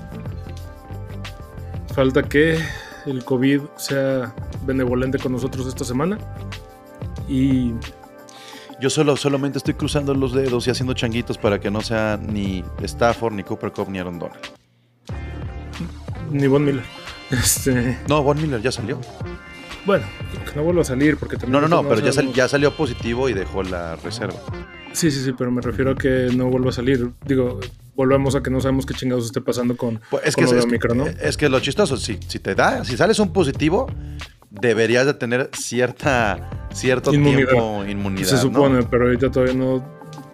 Falta 1.95 2.23
que 2.23 2.59
el 3.07 3.25
COVID 3.25 3.61
sea 3.77 4.35
benevolente 4.65 5.19
con 5.19 5.33
nosotros 5.33 5.67
esta 5.67 5.85
semana. 5.85 6.19
Y 7.29 7.73
Yo 8.81 8.89
solo, 8.89 9.17
solamente 9.17 9.59
estoy 9.59 9.75
cruzando 9.75 10.15
los 10.15 10.33
dedos 10.33 10.67
y 10.67 10.71
haciendo 10.71 10.95
changuitos 10.95 11.37
para 11.37 11.61
que 11.61 11.71
no 11.71 11.83
sea 11.83 12.19
ni 12.21 12.65
Stafford, 12.83 13.35
ni 13.35 13.43
Cooper 13.43 13.73
Cup, 13.73 13.91
ni 13.91 13.99
Aaron 13.99 14.19
Donald. 14.19 14.41
ni 16.31 16.47
Von 16.47 16.65
Miller. 16.65 16.85
Este, 17.31 17.99
No, 18.09 18.23
Von 18.23 18.41
Miller 18.41 18.61
ya 18.63 18.73
salió. 18.73 18.99
bueno, 19.87 20.05
que 20.49 20.57
no 20.57 20.63
vuelva 20.65 20.83
a 20.83 20.85
salir 20.85 21.17
porque 21.19 21.37
también. 21.37 21.53
No, 21.53 21.61
no, 21.61 21.69
no, 21.69 21.83
no 21.83 21.89
pero 21.89 22.01
ya, 22.01 22.13
sal- 22.13 22.33
ya 22.33 22.49
salió 22.49 22.75
positivo 22.77 23.29
y 23.29 23.35
dejó 23.35 23.63
la 23.63 23.97
reserva. 23.97 24.35
Sí, 24.93 25.11
sí, 25.11 25.23
sí, 25.23 25.33
pero 25.37 25.51
me 25.51 25.61
refiero 25.61 25.93
a 25.93 25.95
que 25.95 26.31
no 26.35 26.47
vuelva 26.49 26.71
a 26.71 26.73
salir. 26.73 27.11
Digo, 27.27 27.61
volvemos 27.95 28.35
a 28.35 28.43
que 28.43 28.51
no 28.51 28.61
sabemos 28.61 28.87
qué 28.87 28.95
chingados 28.95 29.27
esté 29.27 29.41
pasando 29.41 29.77
con, 29.77 30.01
Pues 30.11 30.25
es, 30.27 30.35
con 30.35 30.45
que 30.47 30.51
lo 30.53 30.57
es, 30.59 30.65
de 30.65 30.69
Omicron, 30.71 30.99
¿no? 30.99 31.07
es 31.07 31.37
que 31.37 31.49
lo 31.49 31.61
chistoso, 31.61 31.97
si, 31.99 32.19
si 32.27 32.39
te 32.41 32.55
da, 32.55 32.83
si 32.85 32.97
sales 32.97 33.19
un 33.21 33.33
positivo, 33.33 33.87
deberías 34.51 35.07
de 35.07 35.15
tener 35.15 35.51
cierta, 35.57 36.51
cierto 36.73 37.13
Inmunidad. 37.15 37.49
tiempo 37.51 37.85
inmunidad. 37.87 38.27
Se 38.29 38.35
¿no? 38.35 38.41
supone, 38.43 38.83
pero 38.83 39.05
ahorita 39.05 39.31
todavía 39.31 39.55
no, 39.55 39.85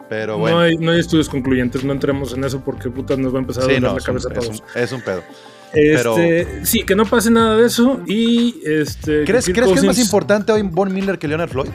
Pero 0.09 0.39
bueno. 0.39 0.57
no, 0.57 0.63
hay, 0.63 0.77
no 0.79 0.93
hay 0.93 1.01
estudios 1.01 1.29
concluyentes. 1.29 1.85
No 1.85 1.93
entremos 1.93 2.33
en 2.35 2.45
eso 2.45 2.61
porque 2.65 2.91
puta 2.91 3.17
nos 3.17 3.33
va 3.35 3.39
a 3.39 3.41
empezar 3.43 3.65
a 3.65 3.67
sí, 3.67 3.81
no, 3.81 3.93
la 3.93 3.99
es 3.99 4.03
un, 4.03 4.07
cabeza 4.07 4.29
a 4.29 4.33
es 4.33 4.39
todos. 4.39 4.61
un- 4.75 4.81
es 4.83 4.93
un 4.93 5.01
pedo. 5.03 5.23
Este, 5.73 6.65
Sí, 6.65 6.83
que 6.85 6.95
no 6.95 7.05
pase 7.05 7.31
nada 7.31 7.57
de 7.57 7.67
eso. 7.67 8.01
Y 8.07 8.61
este. 8.65 9.25
¿Crees, 9.25 9.47
¿crees 9.47 9.69
que 9.73 9.79
es 9.81 9.85
más 9.85 9.99
importante 9.99 10.53
hoy 10.53 10.63
Von 10.63 10.93
Miller 10.95 11.19
que 11.19 11.29
Leonard 11.29 11.51
Floyd? 11.51 11.69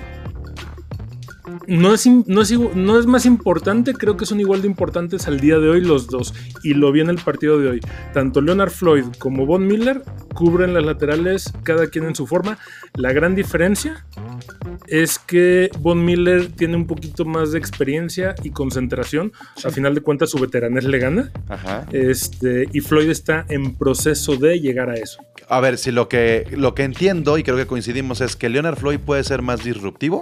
No 1.67 1.93
es, 1.93 2.07
no, 2.07 2.41
es, 2.41 2.51
no 2.51 2.99
es 2.99 3.05
más 3.05 3.25
importante, 3.25 3.93
creo 3.93 4.17
que 4.17 4.25
son 4.25 4.39
igual 4.39 4.61
de 4.61 4.67
importantes 4.67 5.27
al 5.27 5.39
día 5.39 5.59
de 5.59 5.69
hoy 5.69 5.81
los 5.81 6.07
dos. 6.07 6.33
Y 6.63 6.73
lo 6.73 6.91
vi 6.91 7.01
en 7.01 7.09
el 7.09 7.17
partido 7.17 7.59
de 7.59 7.69
hoy. 7.69 7.81
Tanto 8.13 8.41
Leonard 8.41 8.71
Floyd 8.71 9.05
como 9.19 9.45
Von 9.45 9.67
Miller 9.67 10.03
cubren 10.33 10.73
las 10.73 10.83
laterales, 10.83 11.53
cada 11.63 11.87
quien 11.87 12.05
en 12.05 12.15
su 12.15 12.27
forma. 12.27 12.57
La 12.95 13.13
gran 13.13 13.35
diferencia 13.35 14.05
es 14.87 15.19
que 15.19 15.69
Von 15.79 16.03
Miller 16.03 16.51
tiene 16.51 16.75
un 16.75 16.87
poquito 16.87 17.25
más 17.25 17.51
de 17.51 17.59
experiencia 17.59 18.35
y 18.43 18.51
concentración. 18.51 19.31
A 19.63 19.69
final 19.69 19.95
de 19.95 20.01
cuentas, 20.01 20.29
su 20.29 20.39
veteranés 20.39 20.85
le 20.85 20.99
gana. 20.99 21.31
Ajá. 21.47 21.85
Este, 21.91 22.67
y 22.73 22.81
Floyd 22.81 23.09
está 23.09 23.45
en 23.49 23.75
proceso 23.75 24.35
de 24.35 24.59
llegar 24.59 24.89
a 24.89 24.95
eso. 24.95 25.21
A 25.47 25.59
ver, 25.59 25.77
si 25.77 25.91
lo 25.91 26.07
que, 26.07 26.47
lo 26.51 26.73
que 26.75 26.83
entiendo 26.83 27.37
y 27.37 27.43
creo 27.43 27.57
que 27.57 27.67
coincidimos 27.67 28.21
es 28.21 28.35
que 28.35 28.49
Leonard 28.49 28.77
Floyd 28.77 28.99
puede 28.99 29.23
ser 29.23 29.41
más 29.41 29.63
disruptivo, 29.63 30.21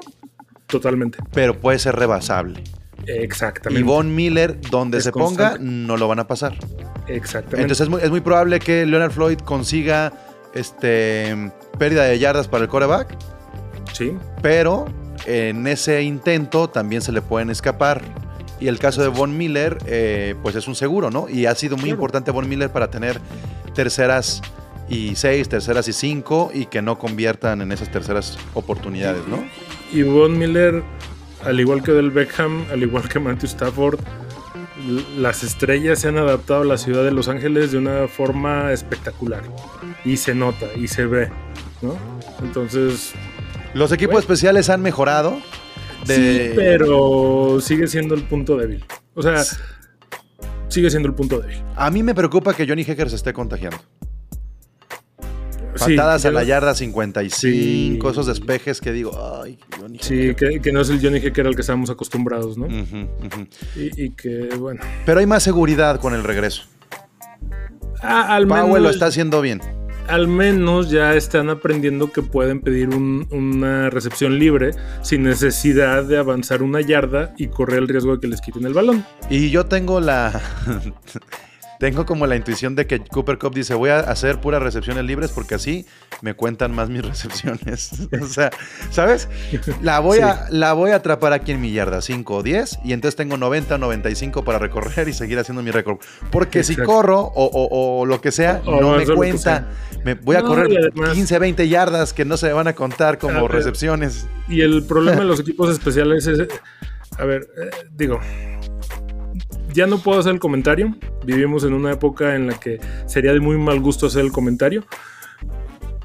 Totalmente. 0.69 1.17
pero 1.33 1.59
puede 1.59 1.79
ser 1.79 1.95
rebasable. 1.95 2.63
Exactamente. 3.07 3.79
Y 3.79 3.83
Von 3.83 4.13
Miller, 4.13 4.59
donde 4.69 4.99
Es 4.99 5.05
se 5.05 5.11
ponga, 5.11 5.57
no 5.59 5.97
lo 5.97 6.07
van 6.07 6.19
a 6.19 6.27
pasar. 6.27 6.53
Exactamente. 7.07 7.61
Entonces 7.61 7.81
es 7.85 7.89
muy, 7.89 8.01
es 8.01 8.09
muy 8.11 8.21
probable 8.21 8.59
que 8.59 8.85
Leonard 8.85 9.11
Floyd 9.11 9.39
consiga 9.39 10.13
este, 10.53 11.51
pérdida 11.77 12.03
de 12.03 12.19
yardas 12.19 12.47
para 12.47 12.63
el 12.63 12.69
coreback, 12.69 13.15
sí. 13.93 14.15
pero 14.41 14.85
en 15.25 15.65
ese 15.67 16.03
intento 16.03 16.69
también 16.69 17.01
se 17.01 17.11
le 17.11 17.21
pueden 17.21 17.49
escapar. 17.49 18.01
Y 18.59 18.67
el 18.67 18.77
caso 18.77 19.01
de 19.01 19.07
Von 19.07 19.37
Miller, 19.37 19.77
eh, 19.85 20.35
pues 20.43 20.55
es 20.55 20.67
un 20.67 20.75
seguro, 20.75 21.09
¿no? 21.09 21.29
Y 21.29 21.45
ha 21.45 21.55
sido 21.55 21.77
muy 21.77 21.85
Claro. 21.85 21.95
importante 21.95 22.31
Von 22.31 22.47
Miller 22.49 22.69
para 22.69 22.91
tener 22.91 23.19
terceras 23.73 24.41
y 24.89 25.15
seis, 25.15 25.47
terceras 25.47 25.87
y 25.87 25.93
cinco, 25.93 26.51
y 26.53 26.65
que 26.65 26.81
no 26.81 26.99
conviertan 26.99 27.61
en 27.61 27.71
esas 27.71 27.89
terceras 27.89 28.37
oportunidades, 28.55 29.25
¿no? 29.27 29.37
Y 29.91 30.03
Von 30.03 30.37
Miller, 30.37 30.83
al 31.43 31.59
igual 31.59 31.81
que 31.83 31.91
Del 31.91 32.11
Beckham, 32.11 32.65
al 32.71 32.83
igual 32.83 33.07
que 33.09 33.19
Matthew 33.19 33.47
Stafford, 33.47 33.99
las 35.17 35.43
estrellas 35.43 35.99
se 35.99 36.07
han 36.07 36.17
adaptado 36.17 36.61
a 36.61 36.65
la 36.65 36.77
ciudad 36.77 37.03
de 37.03 37.11
Los 37.11 37.27
Ángeles 37.27 37.71
de 37.71 37.77
una 37.77 38.07
forma 38.07 38.71
espectacular. 38.71 39.41
Y 40.05 40.17
se 40.17 40.33
nota, 40.35 40.67
y 40.75 40.87
se 40.87 41.05
ve, 41.05 41.29
¿no? 41.81 41.97
Entonces, 42.41 43.13
Los 43.75 43.91
equipos 43.91 44.13
Bueno. 44.13 44.19
especiales 44.21 44.69
han 44.69 44.81
mejorado. 44.81 45.37
de- 46.07 46.15
sí, 46.49 46.53
pero 46.55 47.59
sigue 47.61 47.85
siendo 47.87 48.15
el 48.15 48.23
punto 48.23 48.55
débil. 48.57 48.83
O 49.15 49.21
sea, 49.21 49.43
sigue 50.69 50.89
siendo 50.89 51.09
el 51.09 51.13
punto 51.13 51.39
débil. 51.39 51.61
A 51.75 51.91
mí 51.91 52.01
me 52.03 52.15
preocupa 52.15 52.53
que 52.53 52.65
Johnny 52.65 52.83
Hecker 52.83 53.09
se 53.09 53.17
esté 53.17 53.33
contagiando. 53.33 53.77
Sí, 55.85 55.95
Patadas 55.95 56.25
a 56.25 56.29
ya- 56.29 56.33
la 56.33 56.43
yarda 56.43 56.75
55, 56.75 58.07
Sí. 58.07 58.11
esos 58.11 58.25
despejes 58.27 58.81
que 58.81 58.91
digo, 58.91 59.11
ay, 59.43 59.57
Johnny 59.79 59.97
Sí, 60.01 60.35
que, 60.35 60.59
que 60.61 60.71
no 60.71 60.81
es 60.81 60.89
el 60.89 61.01
Johnny 61.01 61.17
Hecker 61.19 61.47
al 61.47 61.55
que 61.55 61.61
estábamos 61.61 61.89
acostumbrados, 61.89 62.57
¿no? 62.57 62.67
Y, 63.75 64.03
y 64.05 64.09
que, 64.11 64.49
bueno. 64.57 64.81
Pero 65.05 65.19
hay 65.19 65.25
más 65.25 65.43
seguridad 65.43 65.99
con 65.99 66.13
el 66.13 66.23
regreso. 66.23 66.63
Ah, 68.01 68.35
al 68.35 68.47
Powell 68.47 68.65
lo 68.67 68.73
menos- 68.73 68.91
está 68.93 69.07
haciendo 69.07 69.41
bien. 69.41 69.61
al 70.07 70.27
menos 70.27 70.89
ya 70.89 71.13
están 71.13 71.49
aprendiendo 71.51 72.11
que 72.11 72.23
pueden 72.23 72.61
pedir 72.61 72.89
un- 72.89 73.27
una 73.29 73.91
recepción 73.91 74.39
libre 74.39 74.71
sin 75.03 75.21
necesidad 75.21 76.03
de 76.03 76.17
avanzar 76.17 76.63
una 76.63 76.81
yarda 76.81 77.33
y 77.37 77.47
correr 77.47 77.79
el 77.79 77.87
riesgo 77.87 78.15
de 78.15 78.19
que 78.21 78.27
les 78.27 78.41
quiten 78.41 78.65
el 78.65 78.73
balón. 78.73 79.05
Y 79.29 79.51
yo 79.51 79.67
tengo 79.67 79.99
la. 79.99 80.41
Tengo 81.79 82.05
como 82.05 82.27
la 82.27 82.35
intuición 82.35 82.75
de 82.75 82.85
que 82.85 82.99
Cooper 82.99 83.37
Cup 83.39 83.55
dice: 83.55 83.73
Voy 83.73 83.89
a 83.89 83.99
hacer 83.99 84.39
puras 84.41 84.61
recepciones 84.61 85.05
libres 85.05 85.31
porque 85.31 85.55
así 85.55 85.85
me 86.21 86.33
cuentan 86.33 86.73
más 86.75 86.89
mis 86.89 87.01
recepciones. 87.05 87.91
o 88.21 88.25
sea, 88.27 88.51
¿sabes? 88.91 89.27
La 89.81 89.99
voy, 89.99 90.19
a, 90.19 90.45
la 90.51 90.73
voy 90.73 90.91
a 90.91 90.97
atrapar 90.97 91.31
aquí 91.33 91.51
en 91.53 91.61
mi 91.61 91.71
yarda, 91.71 92.01
5 92.01 92.35
o 92.35 92.43
10, 92.43 92.79
y 92.83 92.93
entonces 92.93 93.15
tengo 93.15 93.37
90 93.37 93.77
95 93.77 94.43
para 94.43 94.59
recorrer 94.59 95.07
y 95.07 95.13
seguir 95.13 95.39
haciendo 95.39 95.63
mi 95.63 95.71
récord. 95.71 95.97
Porque 96.31 96.63
si 96.63 96.75
corro 96.75 97.19
o, 97.21 97.45
o- 97.45 98.01
o 98.01 98.05
lo 98.05 98.19
que 98.21 98.31
sea, 98.31 98.61
O 98.65 98.79
no 98.81 98.95
me 98.97 99.05
cuenta. 99.05 99.69
Me 100.03 100.13
voy 100.15 100.35
a 100.35 100.41
No, 100.41 100.47
correr 100.49 100.67
además- 100.77 101.13
15, 101.13 101.39
20 101.39 101.67
yardas 101.69 102.13
que 102.13 102.25
no 102.25 102.37
se 102.37 102.51
van 102.53 102.67
a 102.67 102.75
contar 102.75 103.17
como 103.19 103.41
ver. 103.43 103.51
recepciones. 103.51 104.27
Y 104.47 104.61
el 104.61 104.83
problema 104.83 105.19
de 105.21 105.25
los 105.27 105.39
equipos 105.39 105.69
especiales 105.71 106.27
es, 106.27 106.39
a 107.17 107.23
ver, 107.25 107.47
eh, 107.57 107.69
digo, 107.95 108.19
ya 109.73 109.87
no 109.87 109.99
puedo 109.99 110.19
hacer 110.19 110.33
el 110.33 110.39
comentario. 110.39 110.95
Vivimos 111.25 111.63
en 111.63 111.73
una 111.73 111.91
época 111.91 112.35
en 112.35 112.47
la 112.47 112.59
que 112.59 112.79
sería 113.05 113.33
de 113.33 113.39
muy 113.39 113.57
mal 113.57 113.79
gusto 113.79 114.07
hacer 114.07 114.23
el 114.25 114.31
comentario. 114.31 114.85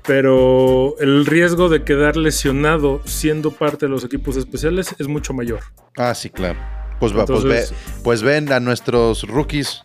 Pero 0.06 0.98
el 0.98 1.24
riesgo 1.24 1.68
de 1.70 1.82
quedar 1.82 2.16
lesionado 2.16 3.00
siendo 3.06 3.50
parte 3.52 3.86
de 3.86 3.90
los 3.90 4.04
equipos 4.04 4.36
especiales 4.36 4.94
es 4.98 5.08
mucho 5.08 5.32
mayor. 5.32 5.60
Ah, 5.96 6.14
sí, 6.14 6.28
claro. 6.28 6.58
Pues, 7.00 7.16
va, 7.16 7.24
pues, 7.24 7.42
ve- 7.44 7.64
pues 8.02 8.22
ven 8.22 8.52
a 8.52 8.60
nuestros 8.60 9.22
rookies. 9.26 9.82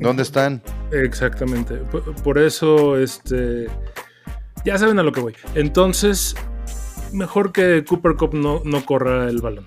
¿Dónde 0.00 0.24
están? 0.24 0.60
Exactamente. 0.90 1.76
Por, 1.76 2.14
por 2.16 2.38
eso, 2.38 2.96
este. 2.98 3.68
Ya 4.64 4.76
saben 4.76 4.98
a 4.98 5.04
lo 5.04 5.12
que 5.12 5.20
voy. 5.20 5.34
Entonces, 5.54 6.34
mejor 7.12 7.52
que 7.52 7.84
Cooper 7.84 8.16
Cup 8.16 8.34
no, 8.34 8.60
no 8.64 8.84
corra 8.84 9.28
el 9.28 9.40
balón. 9.40 9.66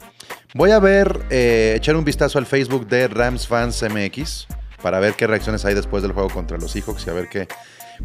Voy 0.57 0.71
a 0.71 0.79
ver, 0.79 1.19
eh, 1.29 1.75
echar 1.77 1.95
un 1.95 2.03
vistazo 2.03 2.39
al 2.39 2.47
Facebook 2.47 2.87
de 2.87 3.07
Rams 3.07 3.47
Fans 3.47 3.83
MX 3.83 4.47
para 4.81 4.99
ver 4.99 5.13
qué 5.13 5.27
reacciones 5.27 5.63
hay 5.65 5.75
después 5.75 6.01
del 6.01 6.13
juego 6.13 6.29
contra 6.31 6.57
los 6.57 6.71
Seahawks 6.71 7.05
y 7.05 7.09
a 7.11 7.13
ver 7.13 7.29
qué, 7.29 7.47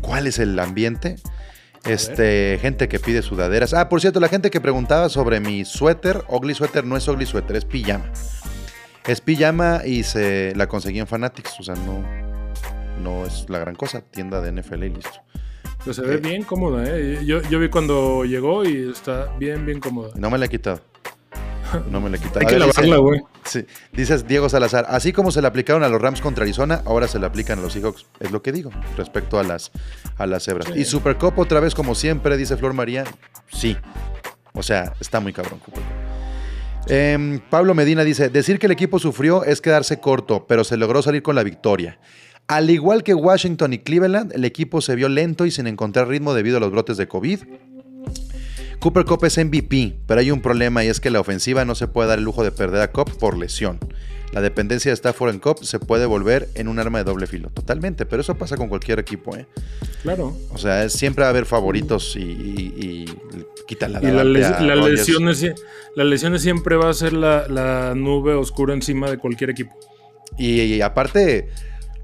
cuál 0.02 0.26
es 0.26 0.38
el 0.38 0.58
ambiente. 0.58 1.16
Este, 1.86 2.58
gente 2.60 2.88
que 2.88 3.00
pide 3.00 3.22
sudaderas. 3.22 3.72
Ah, 3.72 3.88
por 3.88 4.02
cierto, 4.02 4.20
la 4.20 4.28
gente 4.28 4.50
que 4.50 4.60
preguntaba 4.60 5.08
sobre 5.08 5.40
mi 5.40 5.64
suéter, 5.64 6.22
ugly 6.28 6.54
suéter, 6.54 6.84
no 6.84 6.96
es 6.96 7.08
ugly 7.08 7.24
suéter, 7.24 7.56
es 7.56 7.64
pijama. 7.64 8.04
Es 9.06 9.22
pijama 9.22 9.80
y 9.84 10.02
se 10.04 10.52
la 10.54 10.68
conseguí 10.68 11.00
en 11.00 11.06
Fanatics, 11.08 11.58
o 11.58 11.62
sea, 11.62 11.74
no, 11.74 12.04
no 13.02 13.24
es 13.26 13.46
la 13.48 13.58
gran 13.60 13.74
cosa, 13.74 14.02
tienda 14.02 14.40
de 14.42 14.52
NFL 14.52 14.84
y 14.84 14.90
listo. 14.90 15.22
Pero 15.78 15.94
se 15.94 16.02
ve 16.02 16.14
Eh. 16.16 16.18
bien 16.18 16.42
cómoda, 16.44 16.84
¿eh? 16.86 17.24
Yo, 17.24 17.40
yo 17.42 17.58
vi 17.58 17.68
cuando 17.70 18.24
llegó 18.24 18.64
y 18.64 18.90
está 18.92 19.32
bien, 19.38 19.64
bien 19.66 19.80
cómoda. 19.80 20.10
No 20.16 20.30
me 20.30 20.36
la 20.38 20.44
he 20.46 20.48
quitado. 20.50 20.82
No 21.90 22.00
me 22.00 22.10
la 22.10 22.16
he 22.16 22.20
quitado. 22.20 22.40
Hay 22.40 22.46
A 22.46 22.48
que 22.48 22.54
ver, 22.58 22.66
lavarla, 22.66 22.96
güey. 22.96 23.20
Sí, 23.44 23.64
dices 23.92 24.26
Diego 24.26 24.48
Salazar, 24.48 24.86
así 24.88 25.12
como 25.12 25.30
se 25.30 25.40
le 25.40 25.48
aplicaron 25.48 25.82
a 25.82 25.88
los 25.88 26.00
Rams 26.00 26.20
contra 26.20 26.44
Arizona, 26.44 26.82
ahora 26.84 27.08
se 27.08 27.18
le 27.18 27.26
aplican 27.26 27.58
a 27.58 27.62
los 27.62 27.72
Seahawks. 27.72 28.06
Es 28.20 28.30
lo 28.30 28.42
que 28.42 28.52
digo 28.52 28.70
respecto 28.96 29.38
a 29.38 29.42
las, 29.42 29.70
a 30.18 30.26
las 30.26 30.44
cebras. 30.44 30.68
Y 30.76 30.84
Super 30.84 31.16
Cup 31.16 31.38
otra 31.38 31.60
vez 31.60 31.74
como 31.74 31.94
siempre, 31.94 32.36
dice 32.36 32.56
Flor 32.56 32.72
María. 32.74 33.04
Sí. 33.50 33.76
O 34.54 34.62
sea, 34.62 34.92
está 35.00 35.20
muy 35.20 35.32
cabrón 35.32 35.60
Cooper. 35.60 35.82
Em, 36.88 37.40
Pablo 37.48 37.74
Medina 37.74 38.04
dice, 38.04 38.28
decir 38.28 38.58
que 38.58 38.66
el 38.66 38.72
equipo 38.72 38.98
sufrió 38.98 39.44
es 39.44 39.60
quedarse 39.60 40.00
corto, 40.00 40.46
pero 40.46 40.64
se 40.64 40.76
logró 40.76 41.02
salir 41.02 41.22
con 41.22 41.34
la 41.34 41.42
victoria. 41.42 41.98
Al 42.48 42.70
igual 42.70 43.02
que 43.04 43.14
Washington 43.14 43.72
y 43.72 43.78
Cleveland, 43.78 44.32
el 44.34 44.44
equipo 44.44 44.80
se 44.80 44.96
vio 44.96 45.08
lento 45.08 45.46
y 45.46 45.50
sin 45.50 45.66
encontrar 45.68 46.08
ritmo 46.08 46.34
debido 46.34 46.56
a 46.56 46.60
los 46.60 46.70
brotes 46.70 46.96
de 46.96 47.06
COVID. 47.06 47.40
Cooper 48.82 49.04
Cup 49.04 49.24
es 49.24 49.38
MVP, 49.38 49.98
pero 50.06 50.20
hay 50.20 50.30
un 50.32 50.40
problema 50.42 50.84
y 50.84 50.88
es 50.88 50.98
que 51.00 51.08
la 51.10 51.20
ofensiva 51.20 51.64
no 51.64 51.74
se 51.76 51.86
puede 51.86 52.08
dar 52.08 52.18
el 52.18 52.24
lujo 52.24 52.42
de 52.42 52.50
perder 52.50 52.82
a 52.82 52.90
Cup 52.90 53.16
por 53.18 53.38
lesión. 53.38 53.78
La 54.32 54.40
dependencia 54.40 54.90
de 54.90 54.94
Stafford 54.94 55.30
en 55.30 55.38
Cup 55.40 55.58
se 55.62 55.78
puede 55.78 56.04
volver 56.06 56.48
en 56.54 56.66
un 56.66 56.78
arma 56.78 56.98
de 56.98 57.04
doble 57.04 57.26
filo. 57.26 57.50
Totalmente, 57.50 58.06
pero 58.06 58.22
eso 58.22 58.34
pasa 58.36 58.56
con 58.56 58.68
cualquier 58.68 58.98
equipo. 58.98 59.36
¿eh? 59.36 59.46
Claro. 60.02 60.36
O 60.50 60.58
sea, 60.58 60.88
siempre 60.88 61.22
va 61.22 61.28
a 61.28 61.30
haber 61.30 61.44
favoritos 61.46 62.16
y, 62.16 62.20
y, 62.22 62.74
y 62.80 63.04
quitan 63.68 63.92
la, 63.92 64.02
Y 64.02 64.06
la, 64.10 64.24
les- 64.24 64.60
la 64.62 64.74
lesiones, 64.74 65.40
sie- 65.42 65.54
la 65.94 66.04
lesiones 66.04 66.42
siempre 66.42 66.76
va 66.76 66.88
a 66.90 66.94
ser 66.94 67.12
la, 67.12 67.46
la 67.48 67.94
nube 67.94 68.32
oscura 68.34 68.72
encima 68.74 69.10
de 69.10 69.18
cualquier 69.18 69.50
equipo. 69.50 69.78
Y, 70.38 70.60
y 70.62 70.80
aparte, 70.80 71.50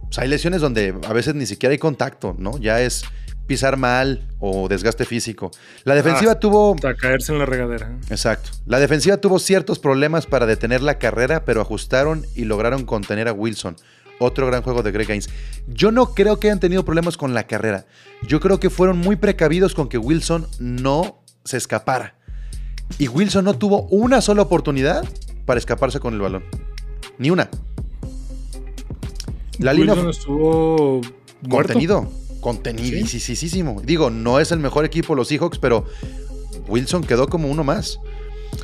pues, 0.03 0.19
hay 0.19 0.29
lesiones 0.29 0.61
donde 0.61 0.95
a 1.09 1.13
veces 1.15 1.35
ni 1.35 1.47
siquiera 1.47 1.73
hay 1.73 1.79
contacto, 1.79 2.37
¿no? 2.39 2.59
Ya 2.59 2.83
es 2.83 3.05
pisar 3.49 3.77
mal 3.77 4.29
o 4.39 4.69
desgaste 4.69 5.05
físico. 5.05 5.51
La 5.83 5.97
defensiva 5.97 6.33
Ah. 6.33 6.39
tuvo... 6.39 6.75
Hasta 6.77 6.95
caerse 6.95 7.33
en 7.33 7.41
la 7.41 7.47
regadera. 7.47 7.99
Exacto. 8.11 8.51
La 8.67 8.79
defensiva 8.79 9.17
tuvo 9.17 9.41
ciertos 9.41 9.81
problemas 9.81 10.27
para 10.27 10.47
detener 10.47 10.83
la 10.83 10.99
carrera, 10.99 11.45
pero 11.45 11.61
ajustaron 11.61 12.25
y 12.37 12.45
lograron 12.45 12.85
contener 12.85 13.27
a 13.27 13.33
Wilson. 13.33 13.75
Otro 14.21 14.47
gran 14.47 14.63
juego 14.63 14.83
de 14.83 14.93
Greg 14.93 15.09
Gaines. 15.09 15.31
Yo 15.67 15.91
no 15.91 16.15
creo 16.15 16.39
que 16.39 16.49
hayan 16.49 16.61
tenido 16.61 16.85
problemas 16.85 17.17
con 17.17 17.35
la 17.35 17.45
carrera. 17.47 17.87
Yo 18.27 18.39
creo 18.41 18.61
que 18.61 18.69
fueron 18.71 18.99
muy 18.99 19.17
precavidos 19.17 19.75
con 19.75 19.89
que 19.89 19.99
Wilson 19.99 20.47
no 20.61 21.23
se 21.45 21.57
escapara. 21.57 22.15
Y 22.99 23.09
Wilson 23.09 23.45
no 23.45 23.55
tuvo 23.57 23.83
una 23.91 24.21
sola 24.21 24.43
oportunidad 24.43 25.05
para 25.47 25.59
escaparse 25.59 26.01
con 26.01 26.15
el 26.15 26.21
balón. 26.21 26.45
Ni 27.19 27.31
una. 27.31 27.49
La 29.59 29.73
línea 29.73 29.95
Wilson 29.95 30.11
estuvo 30.11 31.01
muerto. 31.43 31.73
contenido. 31.73 32.11
Contenidísimo. 32.49 33.83
Digo, 33.85 34.09
no 34.09 34.41
es 34.41 34.53
el 34.53 34.59
mejor 34.59 34.87
equipo 34.87 35.15
los 35.15 35.29
Seahawks, 35.29 35.59
pero 35.59 35.85
Wilson 36.67 37.05
quedó 37.05 37.29
como 37.29 37.47
uno 37.49 37.63
más. 37.63 38.01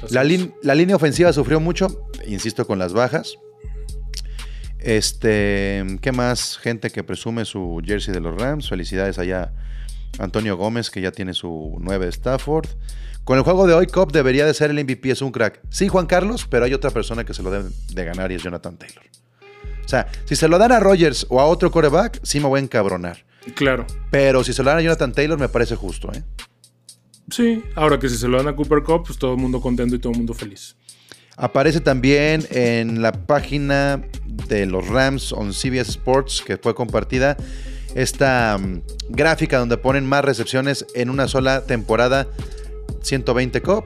La, 0.08 0.24
línea 0.24 0.96
ofensiva 0.96 1.34
sufrió 1.34 1.60
mucho, 1.60 2.08
insisto, 2.26 2.66
con 2.66 2.78
las 2.78 2.94
bajas. 2.94 3.36
Este, 4.78 5.84
¿qué 6.00 6.12
más? 6.12 6.56
Gente 6.56 6.88
que 6.88 7.04
presume 7.04 7.44
su 7.44 7.82
jersey 7.84 8.14
de 8.14 8.20
los 8.20 8.34
Rams. 8.40 8.70
Felicidades 8.70 9.18
allá 9.18 9.52
Antonio 10.18 10.56
Gómez, 10.56 10.88
que 10.88 11.02
ya 11.02 11.12
tiene 11.12 11.34
su 11.34 11.76
9 11.78 12.06
de 12.06 12.10
Stafford. 12.10 12.68
Con 13.24 13.36
el 13.36 13.44
juego 13.44 13.66
de 13.66 13.74
hoy, 13.74 13.86
Cobb 13.86 14.12
debería 14.12 14.46
de 14.46 14.54
ser 14.54 14.70
el 14.70 14.82
MVP, 14.82 15.10
es 15.10 15.20
un 15.20 15.30
crack. 15.30 15.60
Sí, 15.68 15.88
Juan 15.88 16.06
Carlos, 16.06 16.46
pero 16.48 16.64
hay 16.64 16.72
otra 16.72 16.90
persona 16.90 17.24
que 17.24 17.34
se 17.34 17.42
lo 17.42 17.50
debe 17.50 17.68
de 17.92 18.04
ganar 18.06 18.32
y 18.32 18.36
es 18.36 18.42
Jonathan 18.42 18.78
Taylor. 18.78 19.04
O 19.94 19.96
sea, 19.96 20.08
si 20.24 20.34
se 20.34 20.48
lo 20.48 20.58
dan 20.58 20.72
a 20.72 20.80
Rogers 20.80 21.24
o 21.28 21.40
a 21.40 21.44
otro 21.44 21.70
quarterback, 21.70 22.18
sí 22.24 22.40
me 22.40 22.48
voy 22.48 22.58
a 22.58 22.62
encabronar. 22.64 23.24
Claro. 23.54 23.86
Pero 24.10 24.42
si 24.42 24.52
se 24.52 24.64
lo 24.64 24.70
dan 24.70 24.78
a 24.78 24.82
Jonathan 24.82 25.12
Taylor, 25.12 25.38
me 25.38 25.48
parece 25.48 25.76
justo, 25.76 26.10
¿eh? 26.12 26.24
Sí, 27.30 27.62
ahora 27.76 28.00
que 28.00 28.08
si 28.08 28.16
se 28.16 28.26
lo 28.26 28.38
dan 28.38 28.48
a 28.48 28.56
Cooper 28.56 28.82
Cup, 28.82 29.04
pues 29.06 29.18
todo 29.18 29.34
el 29.34 29.38
mundo 29.40 29.60
contento 29.60 29.94
y 29.94 30.00
todo 30.00 30.12
el 30.12 30.18
mundo 30.18 30.34
feliz. 30.34 30.74
Aparece 31.36 31.80
también 31.80 32.44
en 32.50 33.02
la 33.02 33.12
página 33.12 34.02
de 34.48 34.66
los 34.66 34.88
Rams 34.88 35.32
on 35.32 35.52
CBS 35.52 35.90
Sports, 35.90 36.42
que 36.44 36.56
fue 36.56 36.74
compartida, 36.74 37.36
esta 37.94 38.58
mm, 38.58 38.82
gráfica 39.10 39.58
donde 39.58 39.76
ponen 39.76 40.06
más 40.06 40.24
recepciones 40.24 40.86
en 40.96 41.08
una 41.08 41.28
sola 41.28 41.66
temporada. 41.66 42.26
120 43.02 43.62
Cup, 43.62 43.84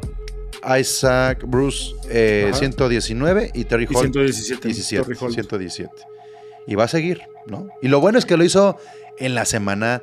Isaac 0.79 1.45
Bruce 1.47 1.95
eh, 2.11 2.47
Ajá. 2.51 2.59
119 2.59 3.51
y 3.55 3.65
Terry 3.65 3.85
Y 3.85 3.95
Hall 3.95 4.03
117, 4.13 4.69
17, 4.69 5.03
Torrey 5.05 5.19
Holt. 5.21 5.35
117. 5.35 5.91
Y 6.67 6.75
va 6.75 6.85
a 6.85 6.89
seguir, 6.89 7.23
¿no? 7.47 7.69
Y 7.83 7.89
lo 7.89 8.01
bueno 8.01 8.19
es 8.19 8.27
que 8.27 8.37
lo 8.37 8.45
hizo 8.45 8.77
en 9.19 9.35
la 9.35 9.45
semana 9.45 10.03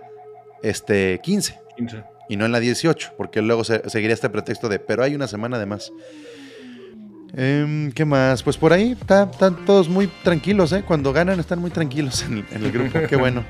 este, 0.63 1.19
15 1.23 1.59
15. 1.77 2.03
y 2.29 2.37
no 2.37 2.45
en 2.45 2.51
la 2.51 2.59
18, 2.59 3.13
porque 3.17 3.41
luego 3.41 3.63
se- 3.63 3.87
seguiría 3.89 4.13
este 4.13 4.29
pretexto 4.29 4.67
de, 4.69 4.79
pero 4.79 5.03
hay 5.03 5.13
una 5.15 5.27
semana 5.27 5.59
de 5.59 5.65
más. 5.67 5.91
Em, 7.37 7.91
¿Qué 7.91 8.05
más? 8.05 8.43
Pues 8.43 8.57
por 8.57 8.71
ahí 8.71 8.93
está- 8.99 9.29
están 9.31 9.65
todos 9.65 9.89
muy 9.89 10.07
tranquilos, 10.23 10.71
¿eh? 10.71 10.83
Cuando 10.87 11.11
ganan 11.11 11.39
están 11.39 11.59
muy 11.59 11.69
tranquilos 11.69 12.23
en, 12.23 12.37
el- 12.39 12.45
en 12.51 12.63
el 12.63 12.71
grupo. 12.71 12.99
Qué 13.09 13.15
bueno. 13.17 13.43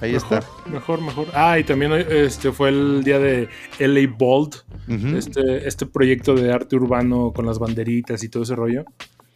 Ahí 0.00 0.12
Mejor, 0.12 0.38
está. 0.38 0.70
mejor, 0.70 1.00
mejor. 1.00 1.26
Ah, 1.32 1.58
y 1.58 1.64
también 1.64 1.92
este 1.92 2.52
fue 2.52 2.68
el 2.68 3.02
día 3.02 3.18
de 3.18 3.48
LA 3.78 4.12
Bold, 4.18 4.54
este, 5.16 5.66
este 5.66 5.86
proyecto 5.86 6.34
de 6.34 6.52
arte 6.52 6.76
urbano 6.76 7.32
con 7.34 7.46
las 7.46 7.58
banderitas 7.58 8.22
y 8.22 8.28
todo 8.28 8.42
ese 8.42 8.54
rollo, 8.54 8.84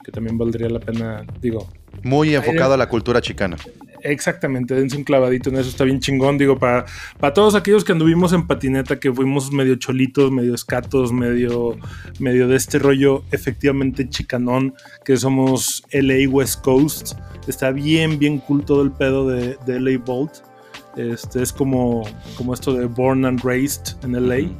que 0.04 0.12
también 0.12 0.36
valdría 0.36 0.68
la 0.68 0.80
pena, 0.80 1.24
digo, 1.40 1.68
Muy 2.02 2.34
enfocado 2.34 2.74
a 2.74 2.76
la 2.76 2.88
cultura 2.88 3.20
chicana. 3.20 3.56
Exactamente, 4.02 4.74
dense 4.74 4.96
un 4.96 5.04
clavadito 5.04 5.50
en 5.50 5.56
eso, 5.56 5.68
está 5.68 5.84
bien 5.84 6.00
chingón. 6.00 6.38
Digo, 6.38 6.58
para, 6.58 6.86
para 7.18 7.34
todos 7.34 7.54
aquellos 7.54 7.84
que 7.84 7.92
anduvimos 7.92 8.32
en 8.32 8.46
patineta, 8.46 8.98
que 8.98 9.12
fuimos 9.12 9.52
medio 9.52 9.74
cholitos, 9.76 10.30
medio 10.30 10.54
escatos, 10.54 11.12
medio, 11.12 11.76
medio 12.18 12.48
de 12.48 12.56
este 12.56 12.78
rollo 12.78 13.24
efectivamente 13.30 14.08
chicanón, 14.08 14.74
que 15.04 15.16
somos 15.16 15.82
LA 15.92 16.28
West 16.30 16.62
Coast. 16.62 17.12
Está 17.46 17.72
bien, 17.72 18.18
bien 18.18 18.38
cool 18.38 18.64
todo 18.64 18.82
el 18.82 18.92
pedo 18.92 19.26
de, 19.28 19.56
de 19.66 19.80
LA 19.80 19.98
Bolt. 19.98 20.32
Este 20.96 21.42
es 21.42 21.52
como, 21.52 22.02
como 22.36 22.54
esto 22.54 22.72
de 22.72 22.86
Born 22.86 23.24
and 23.24 23.42
Raised 23.44 23.96
en 24.02 24.28
LA. 24.28 24.50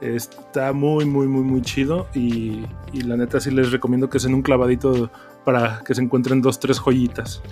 Está 0.00 0.72
muy, 0.72 1.04
muy, 1.04 1.26
muy, 1.26 1.42
muy 1.42 1.62
chido. 1.62 2.06
Y, 2.14 2.64
y 2.92 3.00
la 3.02 3.16
neta 3.16 3.40
sí 3.40 3.50
les 3.50 3.72
recomiendo 3.72 4.08
que 4.08 4.18
se 4.20 4.26
den 4.28 4.34
un 4.36 4.42
clavadito 4.42 5.10
para 5.44 5.80
que 5.84 5.94
se 5.94 6.02
encuentren 6.02 6.40
dos, 6.42 6.60
tres 6.60 6.78
joyitas. 6.78 7.42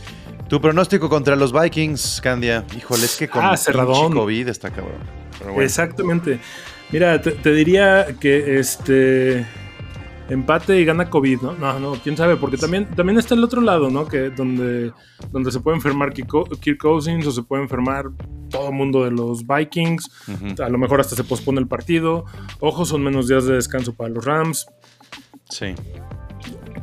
Tu 0.49 0.61
pronóstico 0.61 1.09
contra 1.09 1.35
los 1.35 1.53
Vikings, 1.53 2.21
Candia. 2.23 2.65
Híjole, 2.77 3.05
es 3.05 3.17
que 3.17 3.27
con 3.29 3.45
Ah, 3.45 3.53
el 3.53 3.59
cerradón. 3.59 4.13
COVID 4.13 4.49
está 4.49 4.71
cabrón. 4.71 5.01
Bueno. 5.45 5.63
Exactamente. 5.63 6.39
Mira, 6.93 7.21
te, 7.21 7.33
te 7.33 7.53
diría 7.53 8.07
que 8.21 8.61
este 8.61 9.45
empate 10.29 10.81
y 10.81 10.85
gana 10.85 11.09
COVID, 11.09 11.41
¿no? 11.43 11.53
No, 11.53 11.79
no, 11.79 11.93
quién 12.03 12.17
sabe, 12.17 12.37
porque 12.37 12.57
también, 12.57 12.87
también 12.97 13.19
está 13.19 13.35
el 13.35 13.45
otro 13.45 13.61
lado, 13.61 13.91
¿no? 13.91 14.07
Que 14.09 14.31
donde, 14.31 14.93
donde 15.31 15.53
se 15.53 15.61
puede 15.61 15.77
enfermar 15.77 16.13
Kirk 16.13 16.29
Co- 16.29 16.45
Kirk 16.45 16.79
Cousins 16.79 17.27
o 17.27 17.31
se 17.33 17.43
puede 17.43 17.63
enfermar 17.63 18.07
todo 18.51 18.69
el 18.69 18.75
mundo 18.75 19.05
de 19.05 19.11
los 19.13 19.47
Vikings. 19.47 20.11
A 20.63 20.69
lo 20.69 20.79
mejor 20.79 21.01
hasta 21.01 21.15
se 21.17 21.25
pospone 21.25 21.61
el 21.61 21.69
partido. 21.69 22.25
Ojo, 22.61 22.85
son 22.85 23.03
menos 23.05 23.29
días 23.29 23.45
de 23.45 23.55
descanso 23.55 23.95
para 23.95 24.11
los 24.11 24.25
Rams, 24.25 24.67
Sí. 25.49 25.75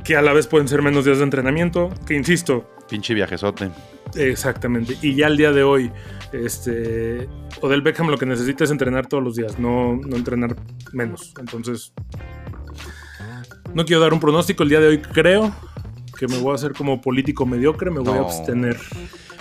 que 0.05 0.15
a 0.15 0.21
la 0.21 0.31
vez 0.33 0.47
pueden 0.47 0.67
ser 0.67 0.81
menos 0.81 1.03
días 1.05 1.17
de 1.17 1.23
entrenamiento. 1.25 1.89
Que 2.05 2.15
insisto, 2.15 2.69
Pinche 2.89 3.13
viajesote. 3.13 3.71
Exactamente. 4.15 4.95
Y 5.01 5.15
ya 5.15 5.27
el 5.27 5.37
día 5.37 5.51
de 5.51 5.63
hoy, 5.63 5.91
este, 6.33 7.27
Odell 7.61 7.81
Beckham 7.81 8.07
lo 8.09 8.17
que 8.17 8.25
necesita 8.25 8.63
es 8.65 8.71
entrenar 8.71 9.07
todos 9.07 9.23
los 9.23 9.35
días, 9.35 9.57
no, 9.57 9.95
no 9.95 10.15
entrenar 10.15 10.55
menos. 10.91 11.33
Entonces, 11.39 11.93
no 13.73 13.85
quiero 13.85 14.01
dar 14.01 14.13
un 14.13 14.19
pronóstico. 14.19 14.63
El 14.63 14.69
día 14.69 14.79
de 14.79 14.87
hoy 14.87 15.01
creo 15.01 15.53
que 16.17 16.27
me 16.27 16.37
voy 16.37 16.51
a 16.51 16.55
hacer 16.55 16.73
como 16.73 17.01
político 17.01 17.45
mediocre, 17.45 17.91
me 17.91 17.99
voy 17.99 18.17
a 18.17 18.21
abstener. 18.21 18.77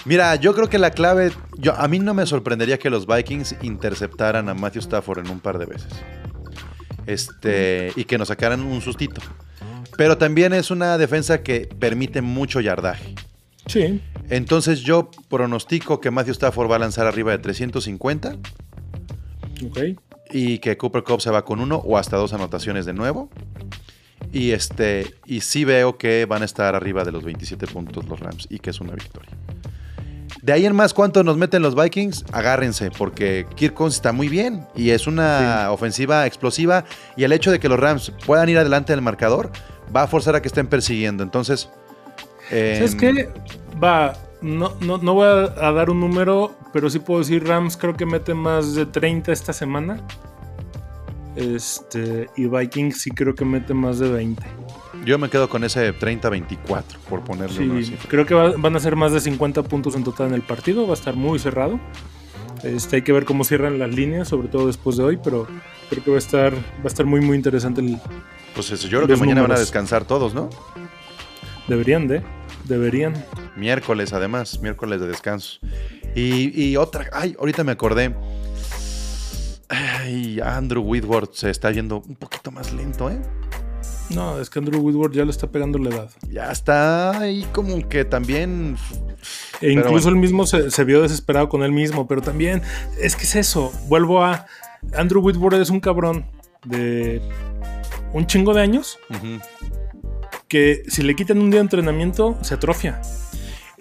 Mira, 0.05 0.35
yo 0.37 0.55
creo 0.55 0.69
que 0.69 0.79
la 0.79 0.91
clave. 0.91 1.33
Yo, 1.59 1.75
a 1.75 1.87
mí 1.89 1.99
no 1.99 2.15
me 2.15 2.27
sorprendería 2.27 2.79
que 2.79 2.91
los 2.91 3.07
Vikings 3.07 3.57
interceptaran 3.63 4.49
a 4.49 4.55
Matthew 4.55 4.81
Stafford 4.81 5.21
en 5.21 5.31
un 5.31 5.41
par 5.41 5.59
de 5.59 5.67
veces. 5.67 5.93
Este. 7.07 7.93
Y 7.95 8.05
que 8.05 8.19
nos 8.19 8.29
sacaran 8.29 8.63
un 8.63 8.81
sustito. 8.81 9.21
Pero 9.97 10.19
también 10.19 10.53
es 10.53 10.71
una 10.71 10.99
defensa 10.99 11.43
que 11.43 11.69
permite 11.79 12.23
mucho 12.23 12.61
yardaje. 12.61 13.15
Sí, 13.67 14.03
Entonces 14.29 14.81
yo 14.81 15.09
pronostico 15.29 16.01
que 16.01 16.11
Matthew 16.11 16.33
Stafford 16.33 16.71
va 16.71 16.77
a 16.77 16.79
lanzar 16.81 17.07
arriba 17.07 17.31
de 17.31 17.39
350 17.39 18.37
ok. 19.65 19.79
y 20.33 20.59
que 20.59 20.77
Cooper 20.77 21.05
Cup 21.05 21.21
se 21.21 21.31
va 21.31 21.45
con 21.45 21.61
uno 21.61 21.77
o 21.77 21.97
hasta 21.97 22.17
dos 22.17 22.33
anotaciones 22.33 22.87
de 22.87 22.93
nuevo. 22.93 23.31
Y 24.33 24.53
este 24.53 25.15
y 25.27 25.43
sí 25.43 25.65
veo 25.65 25.99
que 25.99 26.25
van 26.25 26.43
a 26.43 26.45
estar 26.45 26.75
arriba 26.75 27.05
de 27.05 27.13
los 27.13 27.23
27 27.23 27.67
puntos 27.67 28.07
los 28.09 28.19
Rams 28.19 28.47
y 28.51 28.59
que 28.59 28.71
es 28.71 28.81
una 28.81 28.95
victoria. 28.95 29.31
De 30.41 30.53
ahí 30.53 30.67
en 30.67 30.75
más, 30.75 30.93
¿cuánto 30.93 31.23
nos 31.23 31.37
meten 31.37 31.63
los 31.63 31.77
Vikings? 31.77 32.25
Agárrense, 32.33 32.91
porque 32.91 33.47
Kirk 33.55 33.75
Cousins 33.75 33.97
está 33.97 34.13
muy 34.13 34.29
bien 34.29 34.67
y 34.75 34.91
es 34.91 35.07
una 35.07 35.71
ofensiva 35.71 36.27
explosiva. 36.27 36.85
Y 37.17 37.25
el 37.25 37.33
hecho 37.33 37.53
de 37.53 37.61
que 37.61 37.69
los 37.69 37.79
Rams 37.79 38.13
puedan 38.27 38.49
ir 38.49 38.59
adelante 38.59 38.93
del 38.93 39.03
marcador 39.03 39.53
va 39.95 40.03
a 40.03 40.07
forzar 40.09 40.35
a 40.35 40.43
que 40.43 40.49
estén 40.49 40.67
persiguiendo. 40.67 41.23
Entonces, 41.23 41.71
¿Sabes 42.49 42.93
em, 42.95 42.99
qué? 42.99 43.29
Va, 43.83 44.15
no, 44.41 44.73
no, 44.81 44.99
no 44.99 45.15
voy 45.15 45.27
a, 45.27 45.69
a 45.69 45.73
dar 45.73 45.91
un 45.91 46.01
número, 46.01 46.57
pero 46.73 46.91
sí 46.91 46.99
puedo 46.99 47.21
decir 47.21 47.47
Rams 47.47 47.77
creo 47.77 47.95
que 47.95 48.07
mete 48.07 48.35
más 48.35 48.75
de 48.75 48.87
30 48.87 49.33
esta 49.33 49.53
semana. 49.53 50.01
Este, 51.37 52.29
y 52.37 52.47
Vikings 52.47 53.01
sí 53.01 53.11
creo 53.11 53.35
que 53.35 53.45
mete 53.45 53.73
más 53.75 53.99
de 53.99 54.11
20. 54.11 54.43
Yo 55.05 55.19
me 55.19 55.29
quedo 55.31 55.49
con 55.49 55.65
ese 55.65 55.93
30-24, 55.99 56.83
por 57.09 57.25
ponerle 57.25 57.57
Sí, 57.83 57.91
cifra. 57.93 58.09
creo 58.11 58.27
que 58.27 58.35
va- 58.35 58.53
van 58.57 58.77
a 58.77 58.81
ser 58.81 58.97
más 58.97 59.13
de 59.13 59.21
50 59.21 59.63
puntos 59.63 59.95
en 59.97 60.05
total 60.05 60.29
en 60.29 60.35
el 60.35 60.43
partido. 60.43 60.85
Va 60.87 60.93
a 60.93 60.97
estar 60.97 61.17
muy 61.17 61.39
cerrado. 61.39 61.81
Este, 62.63 62.97
hay 62.97 63.03
que 63.03 63.13
ver 63.13 63.25
cómo 63.25 63.43
cierran 63.45 63.79
las 63.79 63.91
líneas, 63.95 64.29
sobre 64.29 64.49
todo 64.49 64.67
después 64.69 64.97
de 64.97 65.03
hoy, 65.05 65.19
pero 65.23 65.49
creo 65.91 66.05
que 66.05 66.11
va 66.11 66.17
a 66.17 66.19
estar, 66.19 66.55
va 66.55 66.85
a 66.85 66.89
estar 66.89 67.07
muy, 67.07 67.21
muy 67.21 67.37
interesante. 67.37 67.81
El, 67.81 67.99
Pues 68.55 68.71
eso, 68.71 68.87
yo 68.87 68.99
creo 69.03 69.09
que 69.09 69.17
mañana 69.17 69.43
van 69.43 69.53
a 69.53 69.59
descansar 69.59 70.05
todos, 70.05 70.35
¿no? 70.35 70.49
deberían 71.69 72.07
de, 72.09 72.23
deberían. 72.65 73.15
Miércoles, 73.57 74.13
además, 74.13 74.61
miércoles 74.61 75.01
de 75.01 75.07
descanso. 75.09 75.59
Y, 76.15 76.63
y 76.71 76.77
otra, 76.77 77.07
ay, 77.13 77.35
ahorita 77.39 77.65
me 77.65 77.73
acordé. 77.73 78.15
Ay, 79.73 80.39
Andrew 80.45 80.83
Whitworth 80.83 81.33
se 81.33 81.49
está 81.49 81.71
yendo 81.71 82.03
un 82.07 82.15
poquito 82.17 82.51
más 82.51 82.73
lento, 82.73 83.11
¿eh? 83.11 83.19
No, 84.11 84.39
es 84.39 84.51
que 84.51 84.59
Andrew 84.59 84.81
Woodward 84.81 85.13
ya 85.13 85.25
le 85.25 85.31
está 85.31 85.47
pegando 85.51 85.79
la 85.79 85.89
edad. 85.89 86.11
Ya 86.29 86.53
está 86.53 87.19
ahí 87.19 87.47
como 87.53 87.89
que 87.89 88.05
también. 88.05 88.77
E 89.63 89.71
incluso 89.71 89.93
bueno. 89.93 90.09
él 90.11 90.17
mismo 90.17 90.47
se, 90.47 90.71
se 90.71 90.85
vio 90.85 91.01
desesperado 91.01 91.49
con 91.49 91.63
él 91.63 91.73
mismo, 91.73 92.07
pero 92.07 92.21
también 92.21 92.61
es 93.01 93.17
que 93.17 93.23
es 93.23 93.35
eso. 93.35 93.73
Vuelvo 93.89 94.23
a. 94.23 94.47
Andrew 94.95 95.23
Whitworth 95.23 95.55
es 95.55 95.71
un 95.71 95.81
cabrón 95.81 96.27
de 96.67 97.23
un 98.13 98.27
chingo 98.27 98.53
de 98.53 98.61
años 98.61 98.99
que 100.49 100.83
si 100.89 101.03
le 101.03 101.15
quitan 101.15 101.39
un 101.39 101.51
día 101.51 101.61
de 101.61 101.63
entrenamiento 101.63 102.37
se 102.43 102.55
atrofia. 102.55 103.01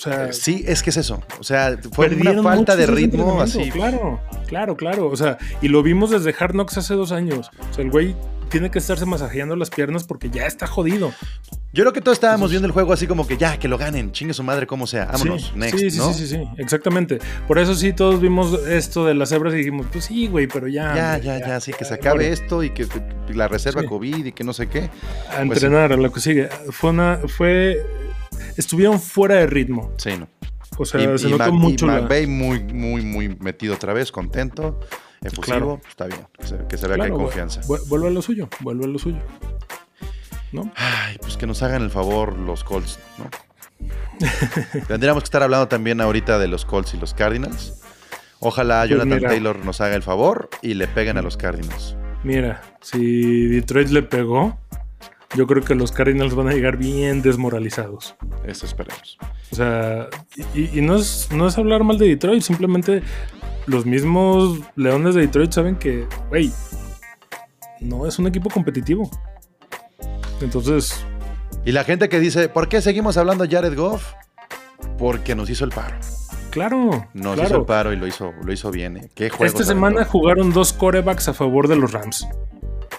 O 0.02 0.04
sea, 0.04 0.34
Sí, 0.34 0.64
es 0.68 0.82
que 0.82 0.90
es 0.90 0.98
eso. 0.98 1.22
O 1.40 1.44
sea, 1.44 1.78
fue 1.92 2.08
una 2.10 2.42
falta 2.42 2.76
de 2.76 2.88
ritmo 2.88 3.40
así. 3.42 3.70
Claro, 3.70 4.20
claro, 4.48 4.76
claro. 4.76 5.08
O 5.08 5.16
sea, 5.16 5.38
y 5.62 5.68
lo 5.68 5.84
vimos 5.84 6.10
desde 6.10 6.34
Hard 6.38 6.54
Knocks 6.54 6.78
hace 6.78 6.96
dos 6.96 7.12
años. 7.12 7.52
O 7.70 7.74
sea, 7.74 7.84
el 7.84 7.92
güey 7.92 8.16
tiene 8.50 8.72
que 8.72 8.80
estarse 8.80 9.06
masajeando 9.06 9.56
las 9.56 9.70
piernas 9.70 10.04
porque 10.04 10.30
ya 10.32 10.46
está 10.48 10.66
jodido. 10.66 11.14
Yo 11.72 11.84
creo 11.84 11.94
que 11.94 12.02
todos 12.02 12.18
estábamos 12.18 12.50
viendo 12.50 12.66
el 12.66 12.74
juego 12.74 12.92
así 12.92 13.08
como 13.08 13.26
que 13.26 13.38
ya, 13.38 13.58
que 13.58 13.68
lo 13.70 13.78
ganen, 13.78 14.12
chingue 14.12 14.34
su 14.34 14.44
madre 14.44 14.68
como 14.68 14.88
sea, 14.88 15.06
vámonos, 15.06 15.44
sí, 15.44 15.52
next, 15.56 15.80
sí, 15.80 15.92
sí, 15.92 15.98
¿no? 16.00 16.14
sí, 16.14 16.28
sí, 16.28 16.36
sí, 16.36 16.44
exactamente. 16.58 17.20
Por 17.48 17.60
eso 17.60 17.76
sí, 17.76 17.94
todos 17.94 18.20
vimos 18.20 18.60
esto 18.68 19.06
de 19.06 19.14
las 19.14 19.30
cebras 19.30 19.54
y 19.54 19.58
dijimos, 19.58 19.86
pues 19.90 20.04
sí, 20.04 20.28
güey, 20.28 20.48
pero 20.48 20.68
ya. 20.68 20.94
Ya, 20.96 21.14
hombre, 21.14 21.40
ya, 21.40 21.48
ya, 21.48 21.60
sí, 21.62 21.72
que 21.72 21.86
se 21.86 21.94
acabe 21.94 22.30
esto 22.30 22.62
y 22.64 22.72
que 22.72 22.88
que 22.88 23.34
la 23.34 23.48
reserva 23.48 23.82
Sí. 23.82 23.88
COVID 23.88 24.26
y 24.26 24.32
que 24.34 24.44
no 24.44 24.52
sé 24.52 24.68
qué. 24.68 24.90
A 25.30 25.46
Pues 25.46 25.64
entrenar, 25.64 25.94
a 25.94 25.96
lo 25.96 26.12
que 26.12 26.20
sigue. 26.20 26.50
Fue 26.72 26.90
una, 26.90 27.20
fue, 27.28 27.78
estuvieron 28.58 29.00
fuera 29.00 29.36
de 29.36 29.48
ritmo. 29.48 29.92
Sí, 29.98 30.12
no. 30.18 30.28
O 30.78 30.86
sea, 30.86 31.02
y, 31.02 31.18
se 31.18 31.28
y 31.28 31.32
notó 31.32 31.44
Mac- 31.46 31.54
y 31.54 31.58
mucho. 31.58 31.86
la- 31.88 32.02
McVay 32.02 32.28
muy, 32.28 32.60
muy, 32.64 33.02
muy 33.04 33.30
metido 33.40 33.76
otra 33.76 33.94
vez, 33.94 34.12
contento, 34.12 34.80
efusivo, 35.22 35.42
Claro. 35.42 35.82
está 35.90 36.06
bien, 36.08 36.22
que 36.40 36.48
se, 36.48 36.58
que 36.68 36.78
se 36.78 36.88
vea 36.88 36.96
Claro, 36.96 37.16
que 37.16 37.20
hay 37.20 37.26
confianza. 37.26 37.62
vu- 37.64 37.86
Vuelve 37.88 38.08
a 38.08 38.12
lo 38.12 38.22
suyo, 38.22 38.48
vuelve 38.62 38.86
a 38.86 38.88
lo 38.88 38.98
suyo. 39.00 39.20
¿No? 40.52 40.72
Ay, 40.76 41.18
pues 41.22 41.38
que 41.38 41.46
nos 41.48 41.62
hagan 41.64 41.82
el 41.82 41.90
favor 41.92 42.38
los 42.38 42.64
Colts, 42.64 43.00
¿no? 43.18 43.30
Tendríamos 44.88 45.24
que 45.24 45.26
estar 45.28 45.44
hablando 45.44 45.68
también 45.68 46.02
ahorita 46.02 46.40
de 46.40 46.48
los 46.48 46.66
Colts 46.66 46.94
y 46.94 46.98
los 46.98 47.14
Cardinals. 47.14 47.82
Ojalá 48.40 48.80
Pues 48.82 48.92
Jonathan. 48.92 49.22
Taylor 49.30 49.64
nos 49.66 49.82
haga 49.82 49.96
el 49.96 50.04
favor 50.04 50.50
y 50.62 50.74
le 50.74 50.88
peguen 50.88 51.18
a 51.18 51.22
los 51.22 51.38
Cardinals. 51.38 51.96
Mira, 52.24 52.62
si 52.82 53.48
Detroit 53.48 53.90
le 53.90 54.04
pegó, 54.04 54.60
yo 55.36 55.48
creo 55.48 55.64
que 55.64 55.76
los 55.76 55.92
Cardinals 55.92 56.36
van 56.36 56.48
a 56.50 56.54
llegar 56.54 56.78
bien 56.78 57.22
desmoralizados. 57.22 58.16
Eso 58.46 58.66
esperemos. 58.66 59.18
O 59.52 59.56
sea, 59.56 60.08
y, 60.54 60.78
y 60.78 60.82
no, 60.82 60.96
es, 60.96 61.30
no 61.32 61.48
es 61.48 61.58
hablar 61.58 61.84
mal 61.84 61.98
de 61.98 62.08
Detroit, 62.08 62.42
simplemente 62.42 63.02
los 63.68 63.86
mismos 63.86 64.60
Leones 64.76 65.16
de 65.16 65.22
Detroit 65.22 65.52
saben 65.52 65.76
que, 65.76 66.08
güey, 66.30 66.52
no 67.80 68.08
es 68.08 68.20
un 68.20 68.28
equipo 68.28 68.50
competitivo. 68.50 69.10
Entonces, 70.42 71.06
Y 71.66 71.72
la 71.72 71.84
gente 71.84 72.10
que 72.10 72.20
dice, 72.20 72.50
¿por 72.50 72.68
qué 72.68 72.82
seguimos 72.82 73.18
hablando 73.18 73.46
de 73.46 73.56
Jared 73.56 73.76
Goff? 73.78 74.14
Porque 74.98 75.36
nos 75.36 75.50
hizo 75.50 75.64
el 75.66 75.72
paro. 75.72 75.96
claro, 76.50 77.08
Nos 77.14 77.36
claro. 77.36 77.50
hizo 77.50 77.58
el 77.60 77.66
paro 77.66 77.94
y 77.94 77.98
lo 77.98 78.08
hizo, 78.08 78.34
lo 78.44 78.52
hizo 78.52 78.72
bien. 78.72 78.98
¿eh? 78.98 79.10
¿Qué 79.14 79.30
juego? 79.30 79.46
Esta 79.46 79.64
semana 79.64 80.04
jugaron 80.06 80.52
dos 80.52 80.74
corebacks 80.74 81.28
a 81.28 81.34
favor 81.34 81.68
de 81.68 81.76
los 81.76 81.92
Rams. 81.92 82.28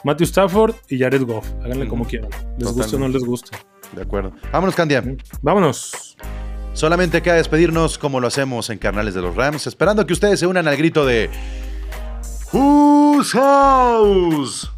Matthew 0.05 0.27
Stafford 0.27 0.75
y 0.89 0.99
Jared 0.99 1.23
Goff. 1.25 1.47
Háganle 1.65 1.87
como 1.89 2.05
quieran. 2.07 2.31
Les 2.59 2.69
guste 2.73 2.97
o 2.97 2.99
no 2.99 3.07
Totalmente. 3.07 3.19
les 3.19 3.25
guste. 3.27 3.57
De 3.95 4.03
acuerdo. 4.03 4.33
Vámonos, 4.53 4.75
Candia. 4.75 5.03
Vámonos. 5.43 6.17
Solamente 6.73 7.21
queda 7.21 7.35
despedirnos 7.35 7.99
como 7.99 8.19
lo 8.21 8.27
hacemos 8.29 8.71
en 8.71 8.79
Carnales 8.79 9.13
de 9.15 9.21
los 9.21 9.37
Rams, 9.37 9.67
esperando 9.67 10.07
que 10.07 10.15
ustedes 10.15 10.41
se 10.41 10.47
unan 10.47 10.67
al 10.67 10.77
grito 10.77 11.05
de 11.05 11.29
Whose 12.53 13.33
House? 13.39 14.71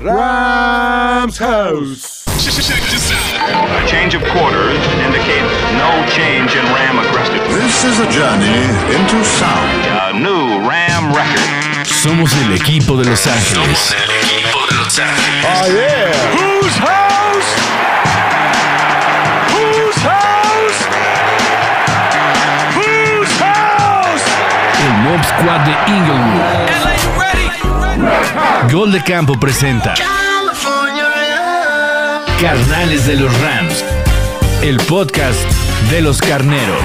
Rams 0.00 1.38
House. 1.38 2.22
A 2.26 3.86
change 3.86 4.14
of 4.16 4.22
quarters 4.32 4.78
indicates 5.06 5.52
no 5.78 6.04
change 6.08 6.56
in 6.56 6.64
Ram 6.74 6.98
aggressiveness. 6.98 7.62
This 7.62 7.84
is 7.84 8.00
a 8.00 8.10
journey 8.10 8.64
into 8.94 9.24
sound. 9.24 9.86
A 9.86 10.12
new 10.18 10.68
Ram 10.68 11.14
record. 11.14 11.61
Somos 11.84 12.32
el 12.36 12.52
equipo 12.52 12.96
de 12.96 13.04
Los 13.04 13.26
Ángeles. 13.26 13.78
Somos 13.78 13.94
el 13.94 14.10
equipo 14.10 14.58
de 14.68 14.76
Los 14.76 14.98
Ángeles. 14.98 15.46
Whose 16.32 16.78
house? 16.80 17.50
Whose 19.52 20.00
house? 20.00 20.80
Whose 22.76 23.32
house? 23.38 24.22
El 24.84 24.92
Mob 25.02 25.22
Squad 25.24 25.60
de 25.60 25.74
Inglewood. 25.92 26.42
Gol 28.72 28.92
de 28.92 29.02
Campo 29.02 29.38
presenta 29.38 29.94
Carnales 32.40 33.06
de 33.06 33.16
los 33.16 33.32
Rams. 33.40 33.84
El 34.62 34.76
podcast 34.78 35.38
de 35.90 36.00
los 36.00 36.20
carneros. 36.20 36.82